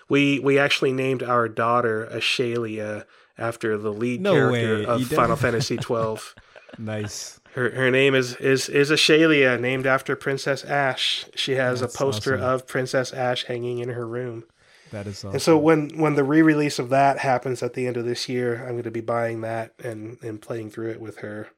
[0.09, 3.05] We we actually named our daughter Ashalia
[3.37, 4.85] after the lead No character way.
[4.85, 5.03] of?
[5.07, 6.33] Final Fantasy twelve.
[6.79, 7.39] Nice.
[7.53, 11.25] Her her name is is is Ashalia, named after Princess Ashe.
[11.35, 12.49] She has That's a poster awesome.
[12.49, 14.43] of Princess Ashe hanging in her room.
[14.91, 15.33] That is awesome.
[15.33, 18.61] And so when when the re-release of that happens at the end of this year,
[18.63, 21.49] I'm going to be buying that and and playing through it with her.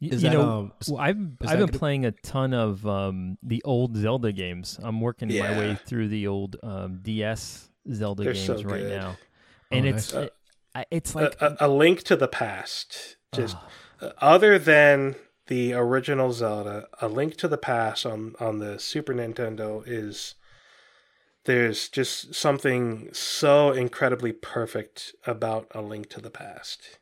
[0.00, 2.52] Y- Is you that, know, um, well, I've is I've been gonna- playing a ton
[2.52, 4.78] of um, the old Zelda games.
[4.82, 9.16] I'm working my way through the old um, DS Zelda They're games so right now,
[9.70, 10.24] and Oh, it's nice.
[10.24, 13.16] it- it's like a, a, a link to the past.
[13.32, 13.68] Just ah,
[14.00, 15.14] uh, other than
[15.46, 20.34] the original Zelda, a link to the past on on the Super Nintendo is
[21.44, 26.98] there's just something so incredibly perfect about a link to the past.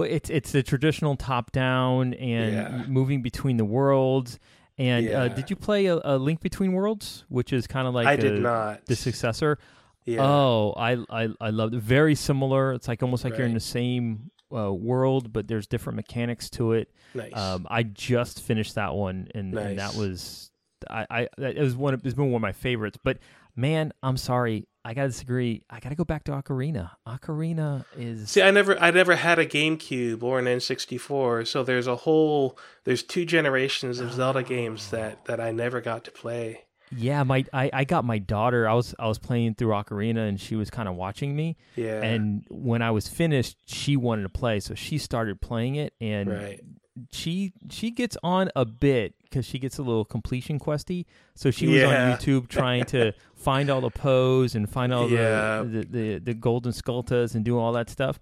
[0.00, 2.84] Well, it's it's the traditional top down and Yeah.
[2.88, 4.38] moving between the worlds.
[4.78, 8.06] And uh, did you play a, a Link Between Worlds, which is kind of like
[8.06, 8.86] I a- did not.
[8.86, 9.58] the successor?
[10.06, 10.22] Yeah.
[10.22, 11.80] Oh, I I I loved it.
[11.82, 12.72] Very similar.
[12.72, 16.72] It's like almost like you're in the same uh, world, but there's different mechanics to
[16.72, 16.90] it.
[17.14, 17.36] nice.
[17.36, 20.50] Um, I just finished that one, and, and that was
[20.88, 22.98] I, I it was one of, it's been one of my favorites.
[23.04, 23.18] But
[23.54, 25.62] man, I'm sorry, I gotta disagree.
[25.68, 26.92] I gotta go back to Ocarina.
[27.06, 31.86] Ocarina is See, I never, I never had a GameCube or an N64, so there's
[31.86, 34.96] a whole, there's two generations of Zelda games oh.
[34.96, 36.64] that that I never got to play.
[36.96, 37.22] yeah.
[37.24, 38.66] My I, I got my daughter.
[38.66, 41.56] I was I was playing through Ocarina, and she was kind of watching me.
[41.76, 45.92] Yeah, And when I was finished, she wanted to play, so she started playing it,
[46.00, 46.60] and right.
[47.12, 51.06] she she gets on a bit because she gets a little completion questy.
[51.34, 52.12] So she was Yeah.
[52.12, 55.62] on YouTube trying to find all the pose and find all Yeah.
[55.62, 58.18] the, the, the the golden Skulltulas and do all that stuff.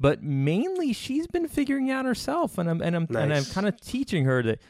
[0.00, 3.80] But mainly, she's been figuring out herself, and I'm and I'm and I'm kind of
[3.80, 4.60] teaching her that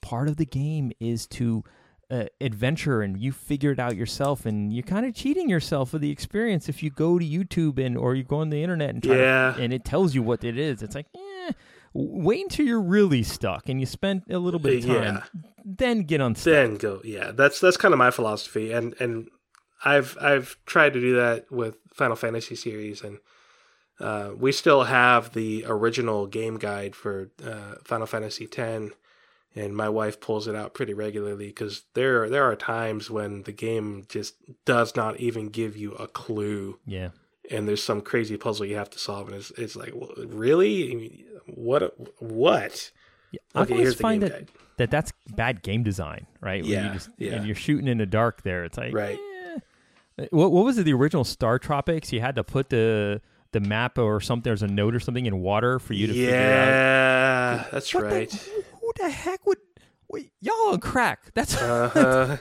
[0.00, 1.62] part of the game is to
[2.10, 5.98] uh, adventure and you figure it out yourself and you're kind of cheating yourself for
[5.98, 9.02] the experience if you go to YouTube and or you go on the internet and
[9.02, 9.54] try to- Yeah.
[9.58, 10.82] and it tells you what it is.
[10.82, 11.52] It's like, eh,
[11.94, 15.22] wait until you're really stuck and you spend a little bit of time, Yeah.
[15.64, 16.52] then get unstuck.
[16.52, 19.28] then go yeah that's that's kind of my philosophy and and
[19.84, 23.18] i've i've tried to do that with final fantasy series and
[24.00, 28.92] uh, we still have the original game guide for uh, final fantasy x
[29.56, 33.50] and my wife pulls it out pretty regularly because there there are times when the
[33.52, 34.34] game just
[34.64, 37.08] does not even give you a clue yeah.
[37.50, 40.94] And there's some crazy puzzle you have to solve and it's, it's like really I
[40.96, 42.90] mean, what what
[43.30, 44.48] Yeah, I Okay, always find that, guide.
[44.76, 46.62] that that's bad game design, right?
[46.62, 47.32] When you Yeah, just- yeah.
[47.36, 48.64] And you're shooting in the dark there.
[48.64, 49.18] It's like, Right.
[49.18, 50.26] eh.
[50.30, 50.82] What, what was it?
[50.84, 52.10] The original StarTropics?
[52.12, 53.20] You had to put the
[53.52, 54.42] the map or something.
[54.42, 56.68] There's a note or something in water for you to figure out.
[56.68, 59.58] yeah that's What the- right who, who the heck would?
[60.10, 61.32] Wait, y'all on crack?
[61.34, 62.36] That's uh-huh.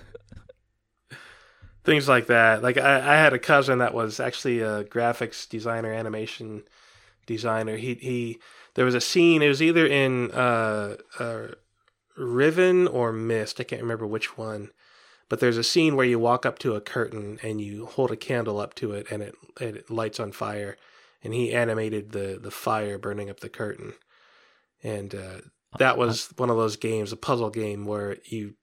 [1.87, 2.61] Things like that.
[2.61, 6.63] Like I, I had a cousin that was actually a graphics designer, animation
[7.25, 7.77] designer.
[7.77, 8.39] He he.
[8.73, 9.41] There was a scene.
[9.41, 11.47] It was either in uh, uh,
[12.17, 13.61] Riven or Myst.
[13.61, 14.71] I can't remember which one.
[15.29, 18.17] But there's a scene where you walk up to a curtain and you hold a
[18.17, 20.75] candle up to it, and it it lights on fire.
[21.23, 23.93] And he animated the the fire burning up the curtain,
[24.83, 25.37] and uh,
[25.79, 28.55] that was one of those games, a puzzle game where you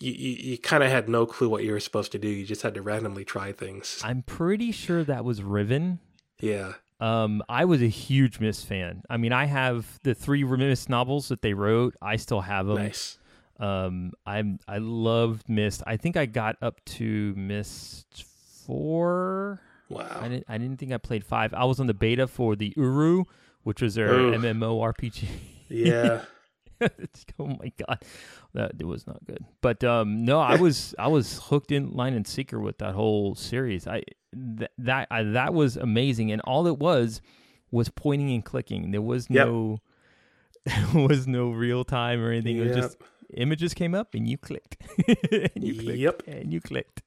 [0.00, 2.28] you, you, you kind of had no clue what you were supposed to do.
[2.28, 4.00] You just had to randomly try things.
[4.04, 6.00] I'm pretty sure that was Riven.
[6.40, 6.74] Yeah.
[7.00, 9.02] Um, I was a huge Myst fan.
[9.08, 11.94] I mean, I have the three Myst novels that they wrote.
[12.02, 12.76] I still have them.
[12.76, 13.18] Nice.
[13.60, 15.82] Um, I'm I loved Myst.
[15.86, 18.24] I think I got up to Myst
[18.66, 19.60] four.
[19.88, 20.18] Wow.
[20.20, 20.44] I didn't.
[20.48, 21.54] I didn't think I played five.
[21.54, 23.24] I was on the beta for the Uru,
[23.62, 24.32] which was their Ooh.
[24.32, 25.28] MMORPG.
[25.68, 26.22] Yeah.
[27.38, 28.02] Oh my god,
[28.54, 29.44] that it was not good.
[29.60, 33.34] But um, no, I was I was hooked in line and seeker with that whole
[33.34, 33.86] series.
[33.86, 34.02] I
[34.34, 37.20] th- that I, that was amazing, and all it was
[37.70, 38.90] was pointing and clicking.
[38.92, 39.46] There was Yep.
[39.46, 39.78] no
[40.66, 42.56] there was no real time or anything.
[42.58, 42.82] It was Yep.
[42.84, 42.96] just
[43.34, 44.76] images came up and you clicked,
[45.06, 46.22] and you clicked, Yep.
[46.26, 47.02] and you clicked.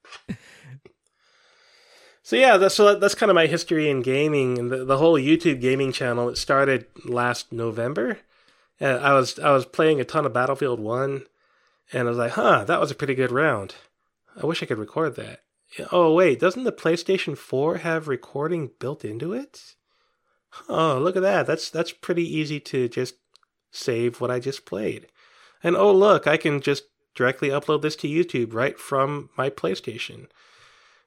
[2.22, 4.98] So yeah, that's so that, that's kind of my history in gaming and the, the
[4.98, 6.28] whole YouTube gaming channel.
[6.28, 8.18] It started last November.
[8.80, 11.26] Uh, I was I was playing a ton of Battlefield One,
[11.92, 13.74] and I was like, huh, that was a pretty good round.
[14.40, 15.40] I wish I could record that.
[15.90, 19.74] Oh wait, doesn't the PlayStation Four have recording built into it?
[20.68, 21.46] Oh, look at that.
[21.46, 23.14] That's that's pretty easy to just
[23.70, 25.06] save what I just played.
[25.62, 30.26] And oh look, I can just directly upload this to YouTube right from my PlayStation.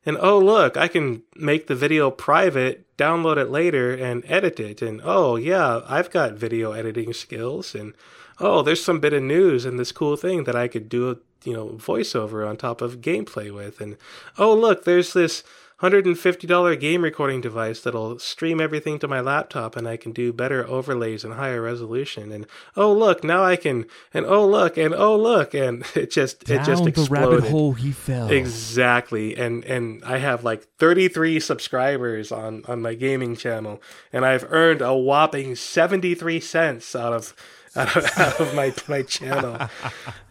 [0.06, 4.82] And oh, look, I can make the video private, download it later, and edit it.
[4.82, 7.74] And oh, yeah, I've got video editing skills.
[7.74, 7.94] And
[8.40, 11.18] oh, there's some bit of news and this cool thing that I could do a
[11.44, 13.82] you know voiceover on top of gameplay with.
[13.82, 13.98] And
[14.38, 15.44] oh, look, there's this
[15.82, 20.66] $150 game recording device that'll stream everything to my laptop and I can do better
[20.68, 22.32] overlays and higher resolution.
[22.32, 22.46] And
[22.78, 25.54] oh, look, now I can, and oh, look, and oh, look.
[25.54, 27.10] And it just, it just Down the exploded.
[27.10, 28.30] rabbit hole he fell.
[28.32, 29.36] Exactly.
[29.36, 34.82] And and I have like 33 subscribers on on my gaming channel and I've earned
[34.82, 37.36] a whopping 73 cents out of
[37.76, 39.68] out of, out of my my channel.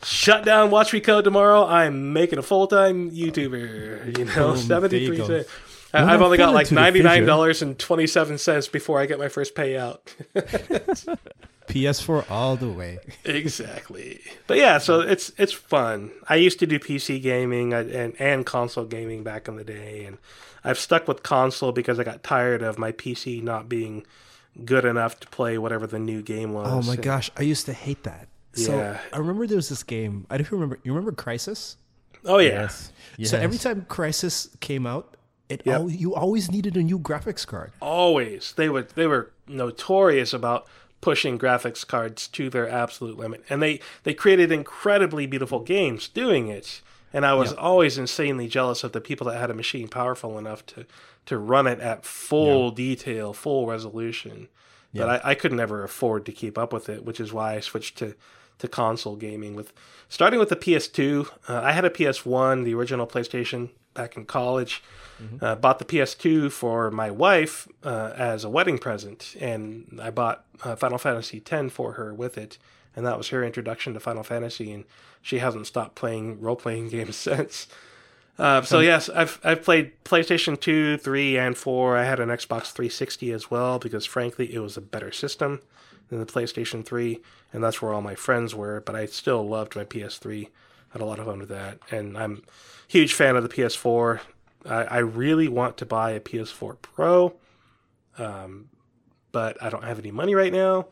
[0.03, 1.65] Shut down Watch Me Code tomorrow.
[1.67, 5.27] I'm making a full-time YouTuber, you know, Boom, there you 73 go.
[5.27, 5.49] cents.
[5.93, 7.05] Well, I- I've only got like into the fissure.
[7.25, 9.99] $99.27 before I get my first payout.
[11.69, 12.99] PS4 all the way.
[13.25, 14.21] exactly.
[14.47, 16.11] But yeah, so it's it's fun.
[16.29, 20.19] I used to do PC gaming and and console gaming back in the day, and
[20.63, 24.05] I've stuck with console because I got tired of my PC not being
[24.65, 26.69] good enough to play whatever the new game was.
[26.71, 28.29] Oh my And- gosh, I used to hate that.
[28.53, 29.01] So Yeah.
[29.13, 30.27] I remember there was this game.
[30.31, 30.79] I don't remember.
[30.85, 31.77] You remember Crysis?
[32.25, 32.51] Oh yeah.
[32.63, 32.93] yes.
[33.17, 33.31] yes.
[33.31, 35.17] So every time Crysis came out,
[35.49, 35.75] it Yep.
[35.75, 37.73] al- you always needed a new graphics card.
[37.81, 38.53] Always.
[38.57, 40.67] They would they were notorious about
[41.01, 43.45] pushing graphics cards to their absolute limit.
[43.51, 46.81] And they they created incredibly beautiful games doing it.
[47.13, 50.65] And I was always insanely jealous of the people that had a machine powerful enough
[50.67, 50.87] to
[51.27, 54.49] to run it at full detail, full resolution.
[54.93, 57.61] But I, I could never afford to keep up with it, which is why I
[57.61, 58.15] switched to
[58.59, 59.73] to console gaming with
[60.09, 61.29] starting with the PS2.
[61.49, 64.83] Uh, I had a PS1, the original PlayStation back in college.
[65.41, 70.45] Uh, bought the PS2 for my wife uh, as a wedding present, and I bought
[70.65, 72.59] uh, Final Fantasy X for her with it,
[72.97, 74.85] and that was her introduction to Final Fantasy, and
[75.23, 77.69] she hasn't stopped playing role playing games since.
[78.39, 81.97] Uh, so yes, I've I've played PlayStation 2, 3, and 4.
[81.97, 85.61] I had an Xbox 360 as well because frankly it was a better system
[86.09, 87.21] than the PlayStation 3,
[87.53, 88.81] and that's where all my friends were.
[88.81, 90.49] But I still loved my PS3.
[90.91, 92.43] Had a lot of fun with that, and I'm
[92.89, 94.21] a huge fan of the PS4.
[94.67, 97.35] I, I really want to buy a PS4 Pro,
[98.19, 98.69] um,
[99.33, 100.87] but I don't have any money right now.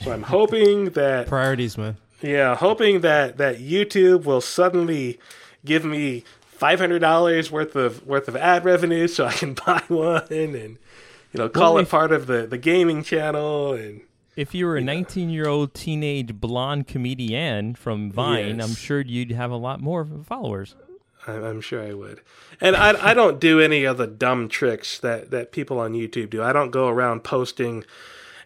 [0.00, 1.96] So I'm hoping that Priorities, man.
[2.22, 5.18] yeah, hoping that that YouTube will suddenly
[5.64, 6.24] give me
[6.56, 10.78] five hundred dollars worth of worth of ad revenue so I can buy one and
[11.32, 14.00] you know call Well, it part of the the gaming channel and
[14.36, 18.68] If you were a 19 year old teenage blonde comedian from Vine, Yes.
[18.68, 20.74] I'm sure you'd have a lot more followers.
[21.26, 22.20] I- I'm sure I would.
[22.60, 26.30] And I I don't do any of the dumb tricks that that people on YouTube
[26.30, 26.42] do.
[26.42, 27.84] I don't go around posting.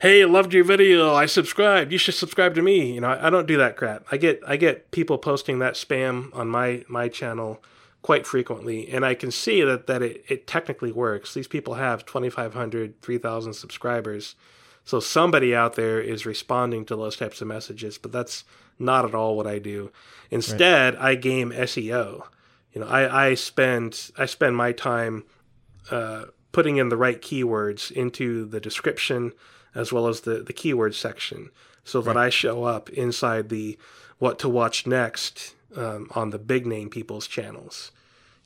[0.01, 1.13] Hey, loved your video.
[1.15, 1.93] I subscribed.
[1.93, 2.95] You should subscribe to me.
[2.95, 4.05] You know, I, I don't do that crap.
[4.11, 7.63] I get I get people posting that spam on my my channel
[8.03, 11.35] quite frequently, and I can see that that it, it technically works.
[11.35, 14.35] These people have 2,500, 3,000 subscribers,
[14.85, 17.99] so somebody out there is responding to those types of messages.
[17.99, 18.45] But that's
[18.79, 19.93] not at all what I do.
[20.31, 22.27] Instead, I game SEO.
[22.73, 25.25] You know, I, I spend I spend my time
[25.91, 29.33] uh, putting in the right keywords into the description
[29.75, 31.51] as well as the, the keyword section
[31.85, 33.79] so that I show up inside the
[34.19, 37.93] what to watch next um, on the big name people's channels.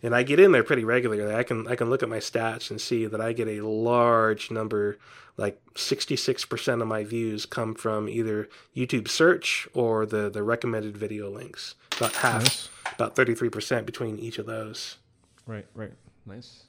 [0.03, 1.35] And I get in there pretty regularly.
[1.35, 4.51] I can I can look at my stats and see that I get a large
[4.51, 4.99] number,
[5.39, 11.31] like 66% of my views come from either YouTube search or the, the recommended video
[11.31, 11.75] links.
[11.97, 12.69] About half, Nice.
[12.97, 14.99] about 33% between each of those.
[15.47, 15.93] Right, right.
[16.27, 16.65] Nice.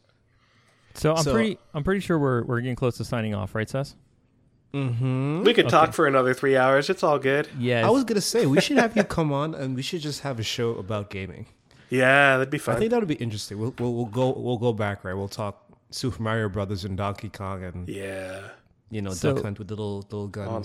[0.94, 3.70] So I'm So- pretty I'm pretty sure we're we're getting close to signing off, right,
[3.70, 3.96] Sess?
[4.76, 5.44] Mm-hmm.
[5.44, 6.90] We could talk for another three hours.
[6.90, 7.48] It's all good.
[7.58, 7.86] Yes.
[7.86, 10.40] I was gonna say we should have you come on and we should just have
[10.40, 11.46] a show about gaming.
[11.90, 12.76] Yeah, that'd be fun.
[12.76, 13.58] I think that would be interesting.
[13.60, 15.14] We'll, we'll we'll go we'll go back right.
[15.14, 18.42] We'll talk Super Mario Brothers and Donkey Kong and yeah.
[18.90, 20.50] you know So- Duck Hunt with the little little guns.
[20.50, 20.64] All the